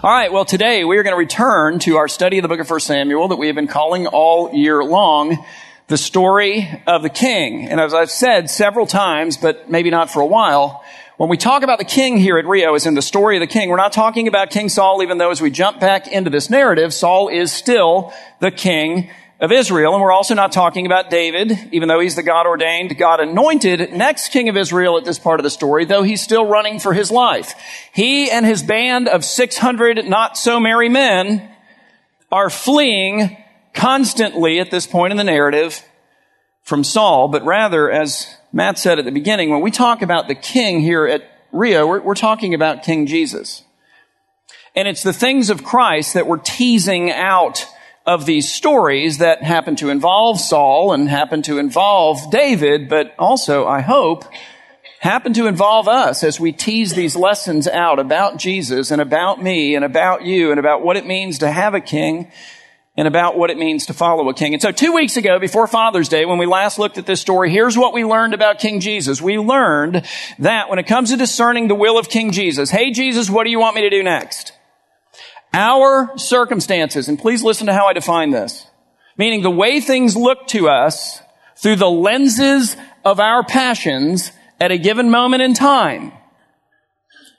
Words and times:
All 0.00 0.12
right, 0.12 0.32
well, 0.32 0.44
today 0.44 0.84
we 0.84 0.96
are 0.96 1.02
going 1.02 1.14
to 1.14 1.18
return 1.18 1.80
to 1.80 1.96
our 1.96 2.06
study 2.06 2.38
of 2.38 2.42
the 2.42 2.48
book 2.48 2.60
of 2.60 2.70
1 2.70 2.78
Samuel 2.78 3.26
that 3.26 3.36
we 3.36 3.48
have 3.48 3.56
been 3.56 3.66
calling 3.66 4.06
all 4.06 4.54
year 4.54 4.84
long 4.84 5.44
the 5.88 5.96
story 5.96 6.68
of 6.86 7.02
the 7.02 7.08
king. 7.08 7.66
And 7.66 7.80
as 7.80 7.92
I've 7.92 8.08
said 8.08 8.48
several 8.48 8.86
times, 8.86 9.36
but 9.36 9.68
maybe 9.68 9.90
not 9.90 10.08
for 10.08 10.20
a 10.20 10.26
while, 10.26 10.84
when 11.16 11.28
we 11.28 11.36
talk 11.36 11.64
about 11.64 11.80
the 11.80 11.84
king 11.84 12.16
here 12.16 12.38
at 12.38 12.46
Rio 12.46 12.76
as 12.76 12.86
in 12.86 12.94
the 12.94 13.02
story 13.02 13.38
of 13.38 13.40
the 13.40 13.48
king, 13.48 13.70
we're 13.70 13.76
not 13.76 13.92
talking 13.92 14.28
about 14.28 14.50
King 14.50 14.68
Saul, 14.68 15.02
even 15.02 15.18
though 15.18 15.32
as 15.32 15.40
we 15.40 15.50
jump 15.50 15.80
back 15.80 16.06
into 16.06 16.30
this 16.30 16.48
narrative, 16.48 16.94
Saul 16.94 17.26
is 17.26 17.52
still 17.52 18.12
the 18.38 18.52
king 18.52 19.10
of 19.40 19.52
Israel. 19.52 19.94
And 19.94 20.02
we're 20.02 20.12
also 20.12 20.34
not 20.34 20.52
talking 20.52 20.84
about 20.84 21.10
David, 21.10 21.56
even 21.70 21.88
though 21.88 22.00
he's 22.00 22.16
the 22.16 22.22
God 22.22 22.46
ordained, 22.46 22.96
God 22.98 23.20
anointed 23.20 23.92
next 23.92 24.30
king 24.30 24.48
of 24.48 24.56
Israel 24.56 24.98
at 24.98 25.04
this 25.04 25.18
part 25.18 25.38
of 25.38 25.44
the 25.44 25.50
story, 25.50 25.84
though 25.84 26.02
he's 26.02 26.22
still 26.22 26.46
running 26.46 26.80
for 26.80 26.92
his 26.92 27.10
life. 27.10 27.54
He 27.92 28.30
and 28.30 28.44
his 28.44 28.62
band 28.62 29.06
of 29.08 29.24
600 29.24 30.04
not 30.06 30.36
so 30.36 30.58
merry 30.58 30.88
men 30.88 31.48
are 32.32 32.50
fleeing 32.50 33.36
constantly 33.74 34.58
at 34.58 34.70
this 34.70 34.86
point 34.86 35.12
in 35.12 35.16
the 35.16 35.24
narrative 35.24 35.84
from 36.62 36.84
Saul, 36.84 37.28
but 37.28 37.44
rather, 37.44 37.90
as 37.90 38.26
Matt 38.52 38.78
said 38.78 38.98
at 38.98 39.04
the 39.04 39.12
beginning, 39.12 39.50
when 39.50 39.62
we 39.62 39.70
talk 39.70 40.02
about 40.02 40.28
the 40.28 40.34
king 40.34 40.80
here 40.80 41.06
at 41.06 41.22
Rio, 41.52 41.86
we're, 41.86 42.00
we're 42.00 42.14
talking 42.14 42.52
about 42.52 42.82
King 42.82 43.06
Jesus. 43.06 43.62
And 44.74 44.86
it's 44.86 45.02
the 45.02 45.14
things 45.14 45.48
of 45.48 45.64
Christ 45.64 46.12
that 46.12 46.26
we're 46.26 46.38
teasing 46.38 47.10
out 47.10 47.66
of 48.08 48.24
these 48.24 48.50
stories 48.50 49.18
that 49.18 49.42
happen 49.42 49.76
to 49.76 49.90
involve 49.90 50.40
Saul 50.40 50.94
and 50.94 51.10
happen 51.10 51.42
to 51.42 51.58
involve 51.58 52.30
David, 52.30 52.88
but 52.88 53.14
also, 53.18 53.66
I 53.66 53.82
hope, 53.82 54.24
happen 55.00 55.34
to 55.34 55.46
involve 55.46 55.88
us 55.88 56.24
as 56.24 56.40
we 56.40 56.50
tease 56.50 56.94
these 56.94 57.14
lessons 57.14 57.68
out 57.68 57.98
about 57.98 58.38
Jesus 58.38 58.90
and 58.90 59.02
about 59.02 59.42
me 59.42 59.74
and 59.74 59.84
about 59.84 60.24
you 60.24 60.50
and 60.50 60.58
about 60.58 60.82
what 60.82 60.96
it 60.96 61.04
means 61.04 61.40
to 61.40 61.50
have 61.50 61.74
a 61.74 61.82
king 61.82 62.32
and 62.96 63.06
about 63.06 63.36
what 63.36 63.50
it 63.50 63.58
means 63.58 63.86
to 63.86 63.92
follow 63.92 64.26
a 64.30 64.34
king. 64.34 64.54
And 64.54 64.62
so 64.62 64.72
two 64.72 64.94
weeks 64.94 65.18
ago, 65.18 65.38
before 65.38 65.66
Father's 65.66 66.08
Day, 66.08 66.24
when 66.24 66.38
we 66.38 66.46
last 66.46 66.78
looked 66.78 66.96
at 66.96 67.04
this 67.04 67.20
story, 67.20 67.50
here's 67.50 67.76
what 67.76 67.92
we 67.92 68.06
learned 68.06 68.32
about 68.32 68.58
King 68.58 68.80
Jesus. 68.80 69.20
We 69.20 69.38
learned 69.38 70.04
that 70.38 70.70
when 70.70 70.78
it 70.78 70.86
comes 70.86 71.10
to 71.10 71.18
discerning 71.18 71.68
the 71.68 71.74
will 71.74 71.98
of 71.98 72.08
King 72.08 72.32
Jesus, 72.32 72.70
hey 72.70 72.90
Jesus, 72.90 73.28
what 73.28 73.44
do 73.44 73.50
you 73.50 73.60
want 73.60 73.76
me 73.76 73.82
to 73.82 73.90
do 73.90 74.02
next? 74.02 74.52
Our 75.52 76.16
circumstances, 76.18 77.08
and 77.08 77.18
please 77.18 77.42
listen 77.42 77.66
to 77.66 77.72
how 77.72 77.86
I 77.86 77.92
define 77.92 78.30
this, 78.30 78.66
meaning 79.16 79.42
the 79.42 79.50
way 79.50 79.80
things 79.80 80.16
look 80.16 80.46
to 80.48 80.68
us 80.68 81.20
through 81.56 81.76
the 81.76 81.90
lenses 81.90 82.76
of 83.04 83.18
our 83.18 83.42
passions 83.44 84.30
at 84.60 84.70
a 84.70 84.78
given 84.78 85.10
moment 85.10 85.42
in 85.42 85.54
time 85.54 86.12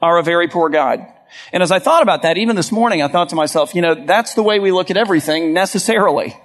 are 0.02 0.18
a 0.18 0.24
very 0.24 0.48
poor 0.48 0.70
guide. 0.70 1.06
And 1.54 1.62
as 1.62 1.72
I 1.72 1.80
thought 1.80 2.02
about 2.02 2.24
that, 2.24 2.38
even 2.38 2.56
this 2.56 2.72
morning, 2.72 3.02
I 3.02 3.08
thought 3.08 3.30
to 3.30 3.36
myself, 3.36 3.76
you 3.76 3.82
know, 3.82 3.94
that's 3.94 4.34
the 4.34 4.44
way 4.44 4.60
we 4.60 4.72
look 4.72 4.90
at 4.90 4.98
everything 4.98 5.54
necessarily. 5.54 6.36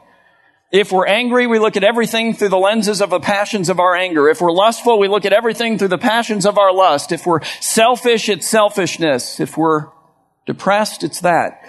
If 0.70 0.90
we're 0.90 1.06
angry, 1.06 1.46
we 1.46 1.58
look 1.58 1.76
at 1.76 1.84
everything 1.84 2.34
through 2.34 2.48
the 2.48 2.58
lenses 2.58 3.00
of 3.00 3.10
the 3.10 3.20
passions 3.20 3.68
of 3.68 3.78
our 3.78 3.94
anger. 3.94 4.28
If 4.28 4.40
we're 4.40 4.52
lustful, 4.52 4.98
we 4.98 5.08
look 5.08 5.24
at 5.24 5.32
everything 5.32 5.78
through 5.78 5.88
the 5.88 5.98
passions 5.98 6.44
of 6.44 6.58
our 6.58 6.72
lust. 6.72 7.12
If 7.12 7.26
we're 7.26 7.44
selfish, 7.60 8.28
it's 8.28 8.48
selfishness. 8.48 9.38
If 9.40 9.56
we're 9.56 9.86
Depressed, 10.46 11.04
it's 11.04 11.20
that. 11.20 11.60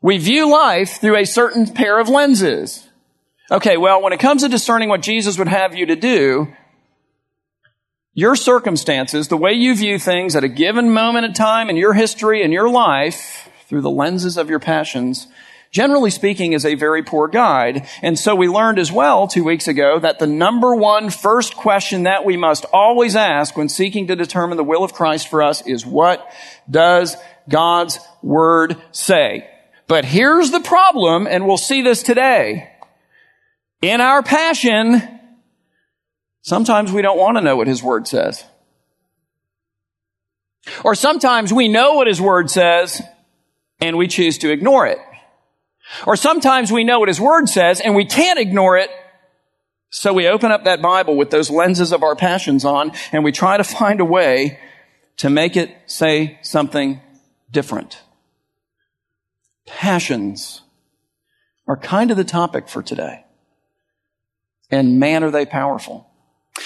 We 0.00 0.18
view 0.18 0.50
life 0.50 1.00
through 1.00 1.16
a 1.16 1.24
certain 1.24 1.66
pair 1.72 1.98
of 1.98 2.08
lenses. 2.08 2.88
Okay, 3.50 3.76
well, 3.76 4.02
when 4.02 4.12
it 4.12 4.20
comes 4.20 4.42
to 4.42 4.48
discerning 4.48 4.88
what 4.88 5.02
Jesus 5.02 5.38
would 5.38 5.48
have 5.48 5.74
you 5.74 5.86
to 5.86 5.96
do, 5.96 6.48
your 8.14 8.36
circumstances, 8.36 9.28
the 9.28 9.36
way 9.36 9.52
you 9.52 9.74
view 9.74 9.98
things 9.98 10.36
at 10.36 10.44
a 10.44 10.48
given 10.48 10.90
moment 10.90 11.24
in 11.24 11.32
time 11.32 11.70
in 11.70 11.76
your 11.76 11.94
history 11.94 12.42
in 12.42 12.52
your 12.52 12.68
life, 12.68 13.48
through 13.68 13.82
the 13.82 13.90
lenses 13.90 14.36
of 14.36 14.48
your 14.48 14.58
passions, 14.58 15.28
generally 15.70 16.10
speaking, 16.10 16.52
is 16.52 16.64
a 16.64 16.74
very 16.74 17.02
poor 17.02 17.28
guide. 17.28 17.86
And 18.02 18.18
so 18.18 18.34
we 18.34 18.48
learned 18.48 18.78
as 18.78 18.90
well 18.90 19.28
two 19.28 19.44
weeks 19.44 19.68
ago 19.68 19.98
that 19.98 20.18
the 20.18 20.26
number 20.26 20.74
one 20.74 21.10
first 21.10 21.56
question 21.56 22.04
that 22.04 22.24
we 22.24 22.36
must 22.36 22.64
always 22.72 23.16
ask 23.16 23.56
when 23.56 23.68
seeking 23.68 24.06
to 24.08 24.16
determine 24.16 24.56
the 24.56 24.64
will 24.64 24.84
of 24.84 24.92
Christ 24.92 25.28
for 25.28 25.42
us 25.42 25.66
is 25.66 25.84
what 25.84 26.26
does 26.70 27.16
God's 27.48 27.98
word 28.22 28.76
say? 28.92 29.48
But 29.86 30.04
here's 30.04 30.50
the 30.50 30.60
problem, 30.60 31.26
and 31.26 31.46
we'll 31.46 31.56
see 31.56 31.82
this 31.82 32.02
today. 32.02 32.70
In 33.80 34.00
our 34.00 34.22
passion, 34.22 35.02
sometimes 36.42 36.92
we 36.92 37.02
don't 37.02 37.18
want 37.18 37.36
to 37.36 37.42
know 37.42 37.56
what 37.56 37.68
his 37.68 37.82
word 37.82 38.06
says. 38.06 38.44
Or 40.84 40.94
sometimes 40.94 41.52
we 41.52 41.68
know 41.68 41.94
what 41.94 42.06
his 42.06 42.20
word 42.20 42.50
says 42.50 43.00
and 43.80 43.96
we 43.96 44.08
choose 44.08 44.38
to 44.38 44.50
ignore 44.50 44.86
it. 44.86 44.98
Or 46.06 46.16
sometimes 46.16 46.70
we 46.70 46.84
know 46.84 47.00
what 47.00 47.08
His 47.08 47.20
Word 47.20 47.48
says 47.48 47.80
and 47.80 47.94
we 47.94 48.04
can't 48.04 48.38
ignore 48.38 48.76
it. 48.76 48.90
So 49.90 50.12
we 50.12 50.28
open 50.28 50.52
up 50.52 50.64
that 50.64 50.82
Bible 50.82 51.16
with 51.16 51.30
those 51.30 51.50
lenses 51.50 51.92
of 51.92 52.02
our 52.02 52.14
passions 52.14 52.64
on 52.64 52.92
and 53.12 53.24
we 53.24 53.32
try 53.32 53.56
to 53.56 53.64
find 53.64 54.00
a 54.00 54.04
way 54.04 54.58
to 55.18 55.30
make 55.30 55.56
it 55.56 55.74
say 55.86 56.38
something 56.42 57.00
different. 57.50 58.02
Passions 59.66 60.62
are 61.66 61.76
kind 61.76 62.10
of 62.10 62.16
the 62.16 62.24
topic 62.24 62.68
for 62.68 62.82
today. 62.82 63.24
And 64.70 64.98
man, 64.98 65.24
are 65.24 65.30
they 65.30 65.46
powerful. 65.46 66.06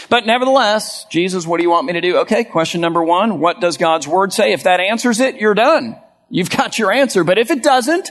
But 0.08 0.26
nevertheless, 0.26 1.04
Jesus, 1.10 1.46
what 1.46 1.58
do 1.58 1.62
you 1.62 1.70
want 1.70 1.86
me 1.86 1.92
to 1.94 2.00
do? 2.00 2.18
Okay, 2.18 2.44
question 2.44 2.80
number 2.80 3.02
one. 3.02 3.40
What 3.40 3.60
does 3.60 3.76
God's 3.76 4.08
word 4.08 4.32
say? 4.32 4.52
If 4.52 4.64
that 4.64 4.80
answers 4.80 5.20
it, 5.20 5.36
you're 5.36 5.54
done. 5.54 5.96
You've 6.30 6.50
got 6.50 6.78
your 6.78 6.92
answer. 6.92 7.24
But 7.24 7.38
if 7.38 7.50
it 7.50 7.62
doesn't, 7.62 8.10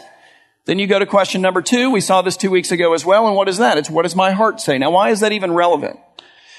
then 0.66 0.78
you 0.80 0.88
go 0.88 1.00
to 1.00 1.06
question 1.06 1.42
number 1.42 1.62
two. 1.62 1.90
We 1.90 2.02
saw 2.02 2.22
this 2.22 2.38
two 2.38 2.52
weeks 2.52 2.72
ago 2.72 2.94
as 2.94 3.06
well. 3.06 3.28
And 3.28 3.36
what 3.36 3.50
is 3.50 3.58
that? 3.58 3.78
It's 3.78 3.90
what 3.90 4.04
does 4.04 4.16
my 4.16 4.32
heart 4.32 4.62
say? 4.62 4.78
Now, 4.78 4.92
why 4.92 5.10
is 5.10 5.22
that 5.22 5.32
even 5.32 5.54
relevant? 5.54 6.00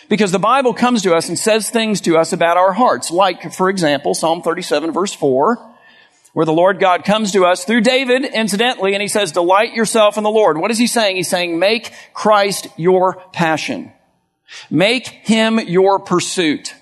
Because 0.08 0.32
the 0.32 0.38
Bible 0.38 0.74
comes 0.74 1.02
to 1.02 1.14
us 1.14 1.28
and 1.28 1.38
says 1.38 1.70
things 1.70 2.00
to 2.02 2.18
us 2.18 2.32
about 2.32 2.56
our 2.56 2.72
hearts. 2.72 3.10
Like, 3.10 3.52
for 3.52 3.70
example, 3.70 4.14
Psalm 4.14 4.42
37 4.42 4.92
verse 4.92 5.14
4, 5.14 5.74
where 6.32 6.46
the 6.46 6.52
Lord 6.52 6.80
God 6.80 7.04
comes 7.04 7.32
to 7.32 7.44
us 7.44 7.64
through 7.64 7.82
David, 7.82 8.24
incidentally, 8.24 8.94
and 8.94 9.02
he 9.02 9.08
says, 9.08 9.32
delight 9.32 9.74
yourself 9.74 10.16
in 10.16 10.24
the 10.24 10.30
Lord. 10.30 10.58
What 10.58 10.70
is 10.70 10.78
he 10.78 10.86
saying? 10.86 11.16
He's 11.16 11.30
saying, 11.30 11.58
make 11.58 11.92
Christ 12.12 12.66
your 12.76 13.22
passion. 13.32 13.92
Make 14.70 15.06
him 15.06 15.60
your 15.60 15.98
pursuit. 15.98 16.74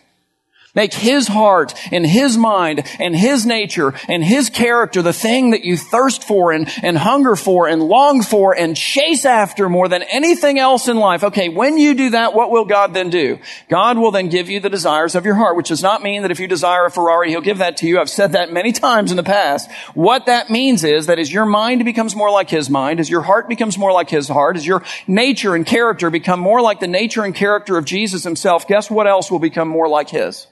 Make 0.72 0.94
his 0.94 1.26
heart 1.26 1.74
and 1.90 2.06
his 2.06 2.36
mind 2.36 2.86
and 3.00 3.14
his 3.14 3.44
nature 3.44 3.92
and 4.08 4.22
his 4.22 4.50
character 4.50 5.02
the 5.02 5.12
thing 5.12 5.50
that 5.50 5.64
you 5.64 5.76
thirst 5.76 6.22
for 6.22 6.52
and, 6.52 6.70
and 6.82 6.96
hunger 6.96 7.34
for 7.34 7.66
and 7.66 7.82
long 7.82 8.22
for 8.22 8.56
and 8.56 8.76
chase 8.76 9.24
after 9.24 9.68
more 9.68 9.88
than 9.88 10.04
anything 10.04 10.60
else 10.60 10.86
in 10.86 10.96
life. 10.96 11.24
Okay, 11.24 11.48
when 11.48 11.76
you 11.76 11.94
do 11.94 12.10
that, 12.10 12.34
what 12.34 12.52
will 12.52 12.64
God 12.64 12.94
then 12.94 13.10
do? 13.10 13.40
God 13.68 13.98
will 13.98 14.12
then 14.12 14.28
give 14.28 14.48
you 14.48 14.60
the 14.60 14.70
desires 14.70 15.16
of 15.16 15.24
your 15.24 15.34
heart, 15.34 15.56
which 15.56 15.68
does 15.68 15.82
not 15.82 16.04
mean 16.04 16.22
that 16.22 16.30
if 16.30 16.38
you 16.38 16.46
desire 16.46 16.86
a 16.86 16.90
Ferrari, 16.90 17.30
he'll 17.30 17.40
give 17.40 17.58
that 17.58 17.78
to 17.78 17.88
you. 17.88 17.98
I've 17.98 18.08
said 18.08 18.32
that 18.32 18.52
many 18.52 18.70
times 18.70 19.10
in 19.10 19.16
the 19.16 19.24
past. 19.24 19.68
What 19.94 20.26
that 20.26 20.50
means 20.50 20.84
is 20.84 21.06
that 21.06 21.18
as 21.18 21.32
your 21.32 21.46
mind 21.46 21.84
becomes 21.84 22.14
more 22.14 22.30
like 22.30 22.48
his 22.48 22.70
mind, 22.70 23.00
as 23.00 23.10
your 23.10 23.22
heart 23.22 23.48
becomes 23.48 23.76
more 23.76 23.92
like 23.92 24.08
his 24.08 24.28
heart, 24.28 24.56
as 24.56 24.64
your 24.64 24.84
nature 25.08 25.56
and 25.56 25.66
character 25.66 26.10
become 26.10 26.38
more 26.38 26.62
like 26.62 26.78
the 26.78 26.86
nature 26.86 27.24
and 27.24 27.34
character 27.34 27.76
of 27.76 27.84
Jesus 27.84 28.22
himself, 28.22 28.68
guess 28.68 28.88
what 28.88 29.08
else 29.08 29.32
will 29.32 29.40
become 29.40 29.66
more 29.66 29.88
like 29.88 30.10
his? 30.10 30.46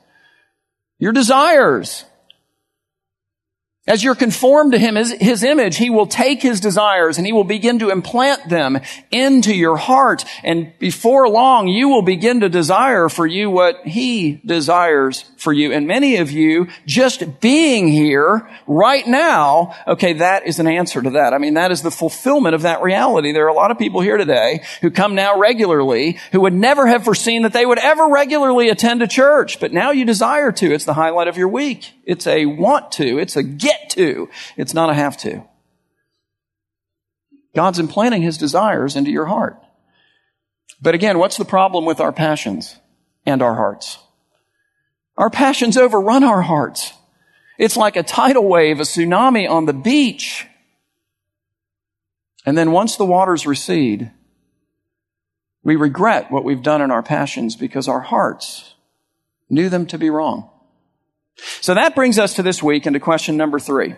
Your 0.98 1.12
desires. 1.12 2.04
As 3.88 4.04
you're 4.04 4.14
conformed 4.14 4.72
to 4.72 4.78
him, 4.78 4.96
his, 4.96 5.12
his, 5.12 5.42
image, 5.42 5.78
he 5.78 5.88
will 5.88 6.06
take 6.06 6.42
his 6.42 6.60
desires 6.60 7.16
and 7.16 7.26
he 7.26 7.32
will 7.32 7.42
begin 7.42 7.78
to 7.78 7.88
implant 7.88 8.46
them 8.50 8.80
into 9.10 9.54
your 9.54 9.78
heart. 9.78 10.26
And 10.44 10.78
before 10.78 11.26
long, 11.26 11.68
you 11.68 11.88
will 11.88 12.02
begin 12.02 12.40
to 12.40 12.50
desire 12.50 13.08
for 13.08 13.26
you 13.26 13.48
what 13.48 13.86
he 13.86 14.42
desires 14.44 15.24
for 15.38 15.54
you. 15.54 15.72
And 15.72 15.86
many 15.86 16.16
of 16.16 16.30
you 16.30 16.68
just 16.84 17.40
being 17.40 17.88
here 17.88 18.46
right 18.66 19.06
now, 19.06 19.74
okay, 19.86 20.12
that 20.14 20.46
is 20.46 20.58
an 20.58 20.66
answer 20.66 21.00
to 21.00 21.10
that. 21.10 21.32
I 21.32 21.38
mean, 21.38 21.54
that 21.54 21.72
is 21.72 21.80
the 21.80 21.90
fulfillment 21.90 22.54
of 22.54 22.62
that 22.62 22.82
reality. 22.82 23.32
There 23.32 23.46
are 23.46 23.48
a 23.48 23.54
lot 23.54 23.70
of 23.70 23.78
people 23.78 24.02
here 24.02 24.18
today 24.18 24.60
who 24.82 24.90
come 24.90 25.14
now 25.14 25.38
regularly 25.38 26.18
who 26.32 26.42
would 26.42 26.52
never 26.52 26.86
have 26.86 27.04
foreseen 27.04 27.40
that 27.42 27.54
they 27.54 27.64
would 27.64 27.78
ever 27.78 28.06
regularly 28.06 28.68
attend 28.68 29.00
a 29.00 29.06
church, 29.06 29.60
but 29.60 29.72
now 29.72 29.92
you 29.92 30.04
desire 30.04 30.52
to. 30.52 30.74
It's 30.74 30.84
the 30.84 30.92
highlight 30.92 31.28
of 31.28 31.38
your 31.38 31.48
week. 31.48 31.94
It's 32.08 32.26
a 32.26 32.46
want 32.46 32.90
to. 32.92 33.18
It's 33.18 33.36
a 33.36 33.42
get 33.42 33.90
to. 33.90 34.30
It's 34.56 34.72
not 34.72 34.88
a 34.88 34.94
have 34.94 35.18
to. 35.18 35.42
God's 37.54 37.78
implanting 37.78 38.22
his 38.22 38.38
desires 38.38 38.96
into 38.96 39.10
your 39.10 39.26
heart. 39.26 39.58
But 40.80 40.94
again, 40.94 41.18
what's 41.18 41.36
the 41.36 41.44
problem 41.44 41.84
with 41.84 42.00
our 42.00 42.12
passions 42.12 42.74
and 43.26 43.42
our 43.42 43.54
hearts? 43.54 43.98
Our 45.18 45.28
passions 45.28 45.76
overrun 45.76 46.24
our 46.24 46.40
hearts. 46.40 46.94
It's 47.58 47.76
like 47.76 47.96
a 47.96 48.02
tidal 48.02 48.48
wave, 48.48 48.80
a 48.80 48.84
tsunami 48.84 49.46
on 49.48 49.66
the 49.66 49.74
beach. 49.74 50.46
And 52.46 52.56
then 52.56 52.72
once 52.72 52.96
the 52.96 53.04
waters 53.04 53.46
recede, 53.46 54.12
we 55.62 55.76
regret 55.76 56.30
what 56.30 56.44
we've 56.44 56.62
done 56.62 56.80
in 56.80 56.90
our 56.90 57.02
passions 57.02 57.54
because 57.54 57.86
our 57.86 58.00
hearts 58.00 58.76
knew 59.50 59.68
them 59.68 59.84
to 59.86 59.98
be 59.98 60.08
wrong. 60.08 60.48
So 61.60 61.74
that 61.74 61.94
brings 61.94 62.18
us 62.18 62.34
to 62.34 62.42
this 62.42 62.62
week 62.62 62.86
and 62.86 62.94
to 62.94 63.00
question 63.00 63.36
number 63.36 63.58
three. 63.58 63.94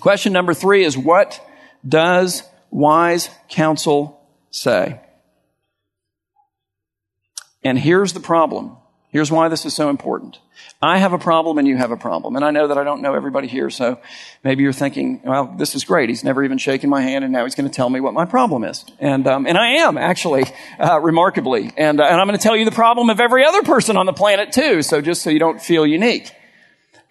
Question 0.00 0.32
number 0.32 0.54
three 0.54 0.84
is 0.84 0.96
what 0.96 1.40
does 1.86 2.42
wise 2.70 3.28
counsel 3.48 4.20
say? 4.50 5.00
And 7.62 7.78
here's 7.78 8.12
the 8.12 8.20
problem. 8.20 8.76
Here's 9.10 9.30
why 9.30 9.48
this 9.48 9.66
is 9.66 9.74
so 9.74 9.90
important. 9.90 10.38
I 10.80 10.98
have 10.98 11.12
a 11.12 11.18
problem 11.18 11.58
and 11.58 11.66
you 11.66 11.76
have 11.76 11.90
a 11.90 11.96
problem. 11.96 12.36
And 12.36 12.44
I 12.44 12.52
know 12.52 12.68
that 12.68 12.78
I 12.78 12.84
don't 12.84 13.02
know 13.02 13.14
everybody 13.14 13.48
here, 13.48 13.68
so 13.68 13.98
maybe 14.44 14.62
you're 14.62 14.72
thinking, 14.72 15.20
well, 15.24 15.52
this 15.58 15.74
is 15.74 15.84
great. 15.84 16.08
He's 16.08 16.22
never 16.22 16.44
even 16.44 16.58
shaken 16.58 16.88
my 16.88 17.02
hand 17.02 17.24
and 17.24 17.32
now 17.32 17.44
he's 17.44 17.56
going 17.56 17.68
to 17.68 17.74
tell 17.74 17.90
me 17.90 18.00
what 18.00 18.14
my 18.14 18.24
problem 18.24 18.62
is. 18.62 18.84
And, 19.00 19.26
um, 19.26 19.46
and 19.46 19.58
I 19.58 19.78
am 19.78 19.98
actually, 19.98 20.44
uh, 20.78 21.00
remarkably. 21.00 21.72
And, 21.76 22.00
uh, 22.00 22.04
and 22.04 22.20
I'm 22.20 22.26
going 22.28 22.38
to 22.38 22.42
tell 22.42 22.56
you 22.56 22.64
the 22.64 22.70
problem 22.70 23.10
of 23.10 23.18
every 23.20 23.44
other 23.44 23.62
person 23.62 23.96
on 23.96 24.06
the 24.06 24.12
planet 24.12 24.52
too. 24.52 24.82
So 24.82 25.00
just 25.00 25.22
so 25.22 25.30
you 25.30 25.40
don't 25.40 25.60
feel 25.60 25.84
unique. 25.84 26.30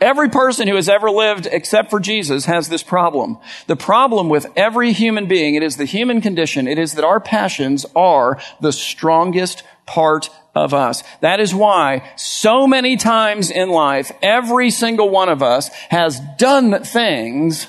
Every 0.02 0.30
person 0.30 0.70
who 0.70 0.76
has 0.76 0.88
ever 0.88 1.12
lived 1.12 1.48
except 1.52 1.90
for 1.90 2.00
Jesus 2.00 2.46
has 2.46 2.70
this 2.70 2.84
problem. 2.84 3.38
The 3.68 3.76
problem 3.76 4.30
with 4.30 4.48
every 4.56 4.94
human 4.94 5.28
being, 5.28 5.56
it 5.56 5.64
is 5.64 5.76
the 5.76 5.86
human 5.86 6.22
condition, 6.22 6.68
it 6.68 6.80
is 6.80 6.94
that 6.94 7.04
our 7.04 7.20
passions 7.20 7.86
are 7.96 8.40
the 8.62 8.72
strongest 8.72 9.64
part 9.86 10.30
of 10.56 10.74
us. 10.74 11.04
That 11.20 11.42
is 11.42 11.54
why 11.54 12.10
so 12.16 12.66
many 12.66 12.96
times 12.96 13.52
in 13.52 13.70
life, 13.70 14.12
every 14.22 14.70
single 14.70 15.10
one 15.10 15.28
of 15.28 15.44
us 15.44 15.68
has 15.90 16.22
done 16.38 16.84
things 16.84 17.68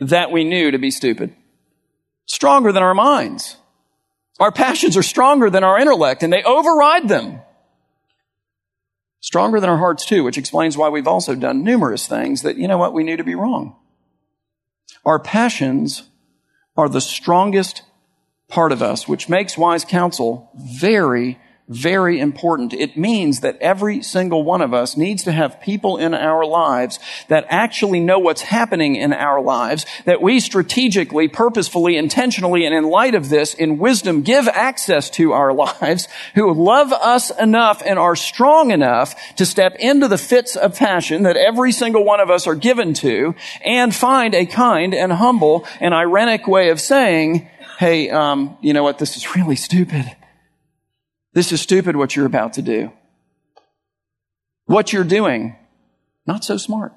that 0.00 0.30
we 0.30 0.44
knew 0.44 0.70
to 0.70 0.78
be 0.78 0.90
stupid. 0.90 1.34
Stronger 2.26 2.72
than 2.72 2.82
our 2.82 2.94
minds. 2.94 3.56
Our 4.38 4.52
passions 4.52 4.96
are 4.96 5.02
stronger 5.02 5.48
than 5.48 5.64
our 5.64 5.78
intellect 5.78 6.22
and 6.22 6.32
they 6.32 6.42
override 6.42 7.08
them. 7.08 7.40
Stronger 9.24 9.58
than 9.58 9.70
our 9.70 9.78
hearts 9.78 10.04
too, 10.04 10.22
which 10.22 10.36
explains 10.36 10.76
why 10.76 10.90
we've 10.90 11.08
also 11.08 11.34
done 11.34 11.64
numerous 11.64 12.06
things 12.06 12.42
that, 12.42 12.58
you 12.58 12.68
know 12.68 12.76
what, 12.76 12.92
we 12.92 13.02
knew 13.02 13.16
to 13.16 13.24
be 13.24 13.34
wrong. 13.34 13.74
Our 15.06 15.18
passions 15.18 16.02
are 16.76 16.90
the 16.90 17.00
strongest 17.00 17.84
part 18.48 18.70
of 18.70 18.82
us, 18.82 19.08
which 19.08 19.30
makes 19.30 19.56
wise 19.56 19.82
counsel 19.82 20.50
very, 20.54 21.38
very 21.68 22.20
important. 22.20 22.74
It 22.74 22.94
means 22.94 23.40
that 23.40 23.56
every 23.58 24.02
single 24.02 24.44
one 24.44 24.60
of 24.60 24.74
us 24.74 24.98
needs 24.98 25.22
to 25.24 25.32
have 25.32 25.62
people 25.62 25.96
in 25.96 26.12
our 26.12 26.44
lives 26.44 26.98
that 27.28 27.46
actually 27.48 28.00
know 28.00 28.18
what's 28.18 28.42
happening 28.42 28.96
in 28.96 29.14
our 29.14 29.40
lives, 29.40 29.86
that 30.04 30.20
we 30.20 30.40
strategically, 30.40 31.26
purposefully, 31.26 31.96
intentionally, 31.96 32.66
and 32.66 32.74
in 32.74 32.84
light 32.84 33.14
of 33.14 33.30
this, 33.30 33.54
in 33.54 33.78
wisdom, 33.78 34.20
give 34.20 34.46
access 34.46 35.08
to 35.10 35.32
our 35.32 35.52
lives, 35.80 36.06
who 36.34 36.52
love 36.52 36.92
us 36.92 37.30
enough 37.38 37.82
and 37.84 37.98
are 37.98 38.16
strong 38.16 38.70
enough 38.70 39.14
to 39.36 39.46
step 39.46 39.74
into 39.78 40.06
the 40.06 40.18
fits 40.18 40.56
of 40.56 40.76
passion 40.76 41.22
that 41.22 41.38
every 41.38 41.72
single 41.72 42.04
one 42.04 42.20
of 42.20 42.28
us 42.28 42.46
are 42.46 42.54
given 42.54 42.92
to, 42.92 43.34
and 43.64 43.94
find 43.94 44.34
a 44.34 44.44
kind 44.44 44.94
and 44.94 45.12
humble 45.12 45.66
and 45.80 45.94
ironic 45.94 46.46
way 46.46 46.68
of 46.68 46.78
saying, 46.78 47.48
hey, 47.78 48.10
um, 48.10 48.58
you 48.60 48.74
know 48.74 48.82
what, 48.82 48.98
this 48.98 49.16
is 49.16 49.34
really 49.34 49.56
stupid 49.56 50.14
this 51.34 51.52
is 51.52 51.60
stupid 51.60 51.96
what 51.96 52.16
you're 52.16 52.26
about 52.26 52.54
to 52.54 52.62
do. 52.62 52.92
What 54.66 54.92
you're 54.92 55.04
doing, 55.04 55.56
not 56.26 56.44
so 56.44 56.56
smart. 56.56 56.94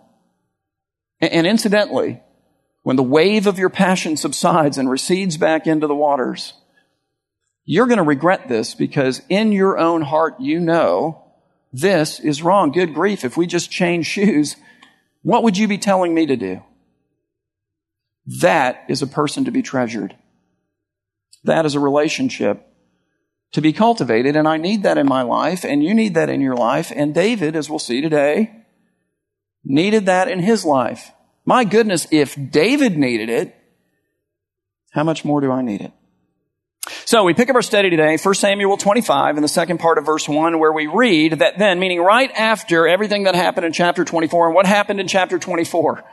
And 1.19 1.45
incidentally, 1.47 2.21
when 2.83 2.95
the 2.95 3.03
wave 3.03 3.47
of 3.47 3.59
your 3.59 3.69
passion 3.69 4.15
subsides 4.15 4.77
and 4.77 4.89
recedes 4.89 5.35
back 5.37 5.67
into 5.67 5.87
the 5.87 5.95
waters, 5.95 6.53
you're 7.65 7.87
going 7.87 7.97
to 7.97 8.03
regret 8.03 8.47
this 8.47 8.75
because 8.75 9.21
in 9.27 9.51
your 9.51 9.77
own 9.77 10.03
heart 10.03 10.39
you 10.39 10.59
know 10.59 11.23
this 11.73 12.19
is 12.19 12.41
wrong. 12.41 12.71
Good 12.71 12.93
grief. 12.93 13.25
If 13.25 13.35
we 13.35 13.47
just 13.47 13.71
change 13.71 14.05
shoes, 14.05 14.55
what 15.23 15.43
would 15.43 15.57
you 15.57 15.67
be 15.67 15.77
telling 15.77 16.13
me 16.13 16.27
to 16.27 16.37
do? 16.37 16.61
That 18.41 18.85
is 18.87 19.01
a 19.01 19.07
person 19.07 19.45
to 19.45 19.51
be 19.51 19.63
treasured. 19.63 20.15
That 21.43 21.65
is 21.65 21.75
a 21.75 21.79
relationship 21.79 22.65
to 23.53 23.61
be 23.61 23.73
cultivated, 23.73 24.35
and 24.35 24.47
I 24.47 24.57
need 24.57 24.83
that 24.83 24.97
in 24.97 25.07
my 25.07 25.21
life, 25.21 25.63
and 25.63 25.83
you 25.83 25.93
need 25.93 26.13
that 26.15 26.29
in 26.29 26.41
your 26.41 26.55
life. 26.55 26.91
And 26.95 27.13
David, 27.13 27.55
as 27.55 27.69
we'll 27.69 27.79
see 27.79 28.01
today, 28.01 28.65
needed 29.63 30.05
that 30.05 30.27
in 30.27 30.39
his 30.39 30.65
life. 30.65 31.11
My 31.45 31.63
goodness, 31.63 32.07
if 32.11 32.35
David 32.51 32.97
needed 32.97 33.29
it, 33.29 33.55
how 34.91 35.03
much 35.03 35.23
more 35.23 35.41
do 35.41 35.51
I 35.51 35.61
need 35.61 35.81
it? 35.81 35.91
So 37.05 37.23
we 37.23 37.33
pick 37.33 37.49
up 37.49 37.55
our 37.55 37.61
study 37.61 37.89
today, 37.89 38.17
1 38.17 38.35
Samuel 38.35 38.75
25, 38.75 39.37
in 39.37 39.41
the 39.41 39.47
second 39.47 39.77
part 39.77 39.97
of 39.97 40.05
verse 40.05 40.27
1, 40.27 40.59
where 40.59 40.73
we 40.73 40.87
read 40.87 41.39
that 41.39 41.57
then, 41.57 41.79
meaning 41.79 42.01
right 42.01 42.31
after 42.31 42.85
everything 42.85 43.23
that 43.23 43.35
happened 43.35 43.65
in 43.65 43.71
chapter 43.71 44.03
24, 44.03 44.47
and 44.47 44.55
what 44.55 44.65
happened 44.65 44.99
in 44.99 45.07
chapter 45.07 45.39
24? 45.39 46.03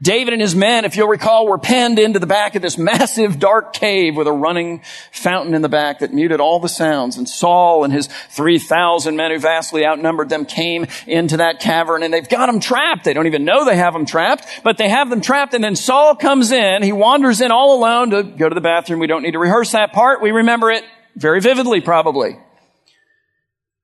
David 0.00 0.32
and 0.32 0.40
his 0.40 0.54
men, 0.54 0.84
if 0.84 0.96
you'll 0.96 1.08
recall, 1.08 1.48
were 1.48 1.58
penned 1.58 1.98
into 1.98 2.20
the 2.20 2.26
back 2.26 2.54
of 2.54 2.62
this 2.62 2.78
massive 2.78 3.40
dark 3.40 3.72
cave 3.72 4.16
with 4.16 4.28
a 4.28 4.32
running 4.32 4.80
fountain 5.10 5.54
in 5.54 5.62
the 5.62 5.68
back 5.68 5.98
that 5.98 6.14
muted 6.14 6.38
all 6.38 6.60
the 6.60 6.68
sounds. 6.68 7.16
And 7.16 7.28
Saul 7.28 7.82
and 7.82 7.92
his 7.92 8.06
3,000 8.30 9.16
men 9.16 9.32
who 9.32 9.40
vastly 9.40 9.84
outnumbered 9.84 10.28
them 10.28 10.44
came 10.44 10.86
into 11.08 11.38
that 11.38 11.58
cavern 11.58 12.04
and 12.04 12.14
they've 12.14 12.28
got 12.28 12.46
them 12.46 12.60
trapped. 12.60 13.02
They 13.02 13.12
don't 13.12 13.26
even 13.26 13.44
know 13.44 13.64
they 13.64 13.76
have 13.76 13.92
them 13.92 14.06
trapped, 14.06 14.46
but 14.62 14.78
they 14.78 14.88
have 14.88 15.10
them 15.10 15.20
trapped. 15.20 15.52
And 15.54 15.64
then 15.64 15.74
Saul 15.74 16.14
comes 16.14 16.52
in. 16.52 16.84
He 16.84 16.92
wanders 16.92 17.40
in 17.40 17.50
all 17.50 17.76
alone 17.76 18.10
to 18.10 18.22
go 18.22 18.48
to 18.48 18.54
the 18.54 18.60
bathroom. 18.60 19.00
We 19.00 19.08
don't 19.08 19.24
need 19.24 19.32
to 19.32 19.40
rehearse 19.40 19.72
that 19.72 19.92
part. 19.92 20.22
We 20.22 20.30
remember 20.30 20.70
it 20.70 20.84
very 21.16 21.40
vividly, 21.40 21.80
probably. 21.80 22.38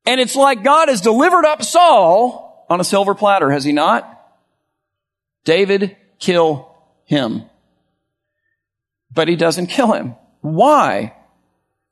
And 0.07 0.21
it's 0.21 0.37
like 0.37 0.63
God 0.63 0.89
has 0.89 1.01
delivered 1.01 1.45
up 1.45 1.65
Saul 1.65 2.67
on 2.71 2.79
a 2.79 2.85
silver 2.85 3.17
platter, 3.17 3.51
has 3.51 3.65
he 3.65 3.73
not? 3.73 4.09
David 5.45 5.97
kill 6.19 6.75
him. 7.05 7.43
But 9.13 9.29
he 9.29 9.37
doesn't 9.37 9.69
kill 9.69 9.93
him. 9.93 10.15
Why? 10.41 11.15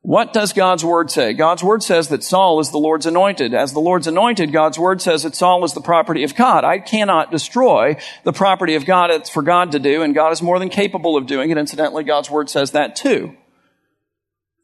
What 0.03 0.33
does 0.33 0.53
God's 0.53 0.85
word 0.85 1.13
say? 1.13 1.33
God's 1.33 1.63
word 1.63 1.83
says 1.85 2.09
that 2.09 2.25
Saul 2.25 2.59
is 2.59 2.73
the 2.73 2.79
Lord's 2.79 3.07
anointed. 3.07 3.55
As 3.55 3.73
the 3.73 3.79
Lord's 3.81 4.09
anointed, 4.09 4.53
God's 4.53 4.77
word 4.77 5.01
says 5.01 5.23
that 5.23 5.37
Saul 5.37 5.65
is 5.65 5.75
the 5.75 5.81
property 5.81 6.25
of 6.25 6.35
God. 6.35 6.65
I 6.65 6.81
cannot 6.81 7.31
destroy 7.31 7.97
the 8.25 8.33
property 8.33 8.75
of 8.75 8.85
God. 8.85 9.13
It's 9.13 9.31
for 9.31 9.43
God 9.43 9.73
to 9.73 9.79
do, 9.79 10.03
and 10.03 10.13
God 10.13 10.33
is 10.33 10.43
more 10.43 10.59
than 10.59 10.71
capable 10.71 11.17
of 11.17 11.29
doing 11.29 11.51
it. 11.51 11.59
Incidentally, 11.59 12.03
God's 12.03 12.29
word 12.29 12.51
says 12.51 12.73
that 12.73 12.97
too. 12.97 13.37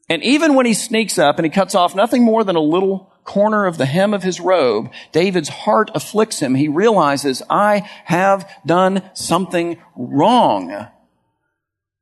And 0.09 0.21
even 0.23 0.55
when 0.55 0.65
he 0.65 0.73
sneaks 0.73 1.17
up 1.17 1.37
and 1.37 1.45
he 1.45 1.49
cuts 1.49 1.73
off 1.73 1.95
nothing 1.95 2.23
more 2.23 2.43
than 2.43 2.57
a 2.57 2.61
little 2.61 3.13
corner 3.29 3.67
of 3.67 3.77
the 3.77 3.85
hem 3.85 4.11
of 4.11 4.23
his 4.23 4.39
robe, 4.39 4.91
David's 5.11 5.49
heart 5.49 5.91
afflicts 5.93 6.39
him. 6.39 6.55
He 6.55 6.67
realizes, 6.67 7.43
I 7.47 7.87
have 8.05 8.49
done 8.65 9.07
something 9.13 9.77
wrong. 9.95 10.69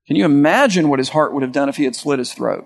Can 0.07 0.15
you 0.15 0.24
imagine 0.24 0.88
what 0.88 1.00
his 1.00 1.10
heart 1.10 1.34
would 1.34 1.43
have 1.43 1.51
done 1.51 1.67
if 1.67 1.75
he 1.75 1.84
had 1.84 1.98
slit 1.98 2.19
his 2.19 2.34
throat? 2.34 2.65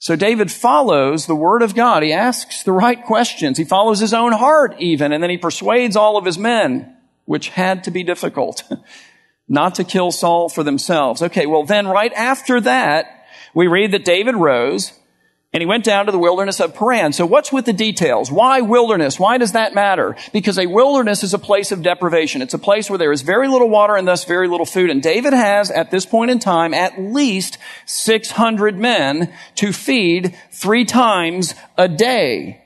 So 0.00 0.16
David 0.16 0.50
follows 0.50 1.26
the 1.26 1.36
word 1.36 1.62
of 1.62 1.76
God. 1.76 2.02
He 2.02 2.12
asks 2.12 2.64
the 2.64 2.72
right 2.72 3.02
questions. 3.04 3.56
He 3.56 3.64
follows 3.64 4.00
his 4.00 4.12
own 4.12 4.32
heart 4.32 4.74
even, 4.80 5.12
and 5.12 5.22
then 5.22 5.30
he 5.30 5.38
persuades 5.38 5.94
all 5.94 6.16
of 6.16 6.24
his 6.24 6.36
men, 6.36 6.96
which 7.26 7.50
had 7.50 7.84
to 7.84 7.92
be 7.92 8.02
difficult, 8.02 8.64
not 9.48 9.76
to 9.76 9.84
kill 9.84 10.10
Saul 10.10 10.48
for 10.48 10.64
themselves. 10.64 11.22
Okay, 11.22 11.46
well 11.46 11.64
then 11.64 11.86
right 11.86 12.12
after 12.12 12.60
that, 12.62 13.24
we 13.54 13.68
read 13.68 13.92
that 13.92 14.04
David 14.04 14.34
rose 14.34 14.98
and 15.54 15.60
he 15.60 15.66
went 15.66 15.84
down 15.84 16.06
to 16.06 16.12
the 16.12 16.18
wilderness 16.18 16.58
of 16.58 16.74
Paran. 16.74 17.12
So 17.12 17.26
what's 17.26 17.52
with 17.52 17.64
the 17.64 17.72
details? 17.72 18.28
Why 18.28 18.60
wilderness? 18.60 19.20
Why 19.20 19.38
does 19.38 19.52
that 19.52 19.72
matter? 19.72 20.16
Because 20.32 20.58
a 20.58 20.66
wilderness 20.66 21.22
is 21.22 21.32
a 21.32 21.38
place 21.38 21.70
of 21.70 21.80
deprivation. 21.80 22.42
It's 22.42 22.54
a 22.54 22.58
place 22.58 22.90
where 22.90 22.98
there 22.98 23.12
is 23.12 23.22
very 23.22 23.46
little 23.46 23.70
water 23.70 23.94
and 23.94 24.06
thus 24.06 24.24
very 24.24 24.48
little 24.48 24.66
food. 24.66 24.90
And 24.90 25.00
David 25.00 25.32
has, 25.32 25.70
at 25.70 25.92
this 25.92 26.06
point 26.06 26.32
in 26.32 26.40
time, 26.40 26.74
at 26.74 27.00
least 27.00 27.58
600 27.86 28.76
men 28.76 29.32
to 29.54 29.72
feed 29.72 30.36
three 30.50 30.84
times 30.84 31.54
a 31.78 31.86
day. 31.86 32.60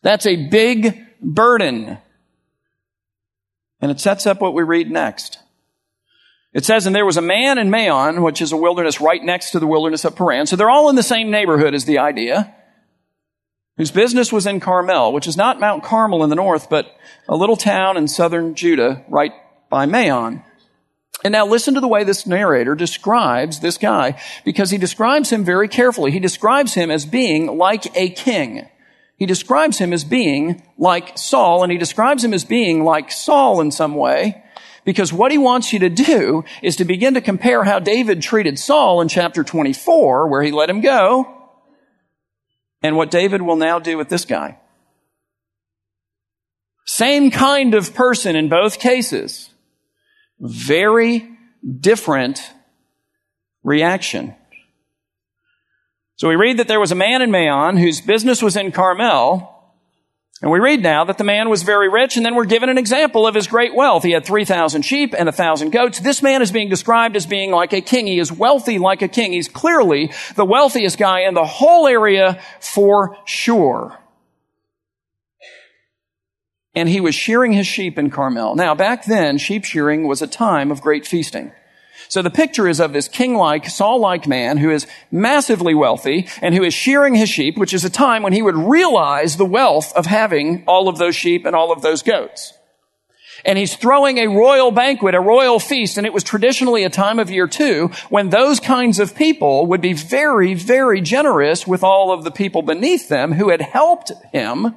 That's 0.00 0.24
a 0.24 0.48
big 0.48 0.98
burden. 1.20 1.98
And 3.82 3.90
it 3.90 4.00
sets 4.00 4.26
up 4.26 4.40
what 4.40 4.54
we 4.54 4.62
read 4.62 4.90
next. 4.90 5.40
It 6.58 6.64
says, 6.64 6.86
and 6.86 6.96
there 6.96 7.06
was 7.06 7.16
a 7.16 7.22
man 7.22 7.56
in 7.56 7.70
Maon, 7.70 8.20
which 8.20 8.42
is 8.42 8.50
a 8.50 8.56
wilderness 8.56 9.00
right 9.00 9.22
next 9.22 9.52
to 9.52 9.60
the 9.60 9.66
wilderness 9.68 10.04
of 10.04 10.16
Paran. 10.16 10.44
So 10.44 10.56
they're 10.56 10.68
all 10.68 10.90
in 10.90 10.96
the 10.96 11.04
same 11.04 11.30
neighborhood 11.30 11.72
is 11.72 11.84
the 11.84 11.98
idea. 11.98 12.52
Whose 13.76 13.92
business 13.92 14.32
was 14.32 14.44
in 14.44 14.58
Carmel, 14.58 15.12
which 15.12 15.28
is 15.28 15.36
not 15.36 15.60
Mount 15.60 15.84
Carmel 15.84 16.24
in 16.24 16.30
the 16.30 16.34
north, 16.34 16.68
but 16.68 16.96
a 17.28 17.36
little 17.36 17.56
town 17.56 17.96
in 17.96 18.08
southern 18.08 18.56
Judah 18.56 19.04
right 19.08 19.30
by 19.70 19.86
Maon. 19.86 20.42
And 21.22 21.30
now 21.30 21.46
listen 21.46 21.74
to 21.74 21.80
the 21.80 21.86
way 21.86 22.02
this 22.02 22.26
narrator 22.26 22.74
describes 22.74 23.60
this 23.60 23.78
guy, 23.78 24.20
because 24.44 24.72
he 24.72 24.78
describes 24.78 25.30
him 25.30 25.44
very 25.44 25.68
carefully. 25.68 26.10
He 26.10 26.18
describes 26.18 26.74
him 26.74 26.90
as 26.90 27.06
being 27.06 27.56
like 27.56 27.96
a 27.96 28.10
king. 28.10 28.66
He 29.16 29.26
describes 29.26 29.78
him 29.78 29.92
as 29.92 30.02
being 30.02 30.64
like 30.76 31.18
Saul, 31.18 31.62
and 31.62 31.70
he 31.70 31.78
describes 31.78 32.24
him 32.24 32.34
as 32.34 32.44
being 32.44 32.82
like 32.82 33.12
Saul 33.12 33.60
in 33.60 33.70
some 33.70 33.94
way. 33.94 34.42
Because 34.88 35.12
what 35.12 35.30
he 35.30 35.36
wants 35.36 35.70
you 35.74 35.80
to 35.80 35.90
do 35.90 36.46
is 36.62 36.76
to 36.76 36.86
begin 36.86 37.12
to 37.12 37.20
compare 37.20 37.62
how 37.62 37.78
David 37.78 38.22
treated 38.22 38.58
Saul 38.58 39.02
in 39.02 39.08
chapter 39.08 39.44
24, 39.44 40.28
where 40.28 40.42
he 40.42 40.50
let 40.50 40.70
him 40.70 40.80
go, 40.80 41.30
and 42.82 42.96
what 42.96 43.10
David 43.10 43.42
will 43.42 43.56
now 43.56 43.78
do 43.78 43.98
with 43.98 44.08
this 44.08 44.24
guy. 44.24 44.58
Same 46.86 47.30
kind 47.30 47.74
of 47.74 47.92
person 47.92 48.34
in 48.34 48.48
both 48.48 48.78
cases. 48.78 49.50
Very 50.40 51.28
different 51.80 52.40
reaction. 53.62 54.34
So 56.16 56.30
we 56.30 56.36
read 56.36 56.56
that 56.60 56.66
there 56.66 56.80
was 56.80 56.92
a 56.92 56.94
man 56.94 57.20
in 57.20 57.30
Maon 57.30 57.76
whose 57.76 58.00
business 58.00 58.40
was 58.40 58.56
in 58.56 58.72
Carmel, 58.72 59.57
and 60.40 60.52
we 60.52 60.60
read 60.60 60.82
now 60.82 61.04
that 61.04 61.18
the 61.18 61.24
man 61.24 61.48
was 61.48 61.64
very 61.64 61.88
rich, 61.88 62.16
and 62.16 62.24
then 62.24 62.36
we're 62.36 62.44
given 62.44 62.68
an 62.68 62.78
example 62.78 63.26
of 63.26 63.34
his 63.34 63.48
great 63.48 63.74
wealth. 63.74 64.04
He 64.04 64.12
had 64.12 64.24
3,000 64.24 64.82
sheep 64.82 65.12
and 65.18 65.26
1,000 65.26 65.70
goats. 65.70 65.98
This 65.98 66.22
man 66.22 66.42
is 66.42 66.52
being 66.52 66.68
described 66.68 67.16
as 67.16 67.26
being 67.26 67.50
like 67.50 67.72
a 67.72 67.80
king. 67.80 68.06
He 68.06 68.20
is 68.20 68.30
wealthy 68.30 68.78
like 68.78 69.02
a 69.02 69.08
king. 69.08 69.32
He's 69.32 69.48
clearly 69.48 70.12
the 70.36 70.44
wealthiest 70.44 70.96
guy 70.96 71.22
in 71.22 71.34
the 71.34 71.44
whole 71.44 71.88
area 71.88 72.40
for 72.60 73.16
sure. 73.24 73.98
And 76.76 76.88
he 76.88 77.00
was 77.00 77.16
shearing 77.16 77.52
his 77.52 77.66
sheep 77.66 77.98
in 77.98 78.08
Carmel. 78.08 78.54
Now, 78.54 78.76
back 78.76 79.06
then, 79.06 79.38
sheep 79.38 79.64
shearing 79.64 80.06
was 80.06 80.22
a 80.22 80.28
time 80.28 80.70
of 80.70 80.80
great 80.80 81.04
feasting. 81.04 81.50
So 82.08 82.22
the 82.22 82.30
picture 82.30 82.68
is 82.68 82.80
of 82.80 82.92
this 82.92 83.08
king-like, 83.08 83.68
Saul-like 83.68 84.26
man 84.26 84.56
who 84.56 84.70
is 84.70 84.86
massively 85.10 85.74
wealthy 85.74 86.28
and 86.40 86.54
who 86.54 86.64
is 86.64 86.72
shearing 86.72 87.14
his 87.14 87.28
sheep, 87.28 87.58
which 87.58 87.74
is 87.74 87.84
a 87.84 87.90
time 87.90 88.22
when 88.22 88.32
he 88.32 88.42
would 88.42 88.56
realize 88.56 89.36
the 89.36 89.44
wealth 89.44 89.92
of 89.94 90.06
having 90.06 90.64
all 90.66 90.88
of 90.88 90.98
those 90.98 91.14
sheep 91.14 91.44
and 91.44 91.54
all 91.54 91.70
of 91.70 91.82
those 91.82 92.02
goats. 92.02 92.54
And 93.44 93.56
he's 93.56 93.76
throwing 93.76 94.18
a 94.18 94.26
royal 94.26 94.72
banquet, 94.72 95.14
a 95.14 95.20
royal 95.20 95.60
feast, 95.60 95.96
and 95.96 96.06
it 96.06 96.12
was 96.12 96.24
traditionally 96.24 96.82
a 96.82 96.90
time 96.90 97.18
of 97.18 97.30
year 97.30 97.46
too, 97.46 97.90
when 98.08 98.30
those 98.30 98.58
kinds 98.58 98.98
of 98.98 99.14
people 99.14 99.66
would 99.66 99.80
be 99.80 99.92
very, 99.92 100.54
very 100.54 101.00
generous 101.00 101.66
with 101.66 101.84
all 101.84 102.10
of 102.10 102.24
the 102.24 102.32
people 102.32 102.62
beneath 102.62 103.08
them 103.08 103.32
who 103.32 103.50
had 103.50 103.60
helped 103.60 104.10
him 104.32 104.74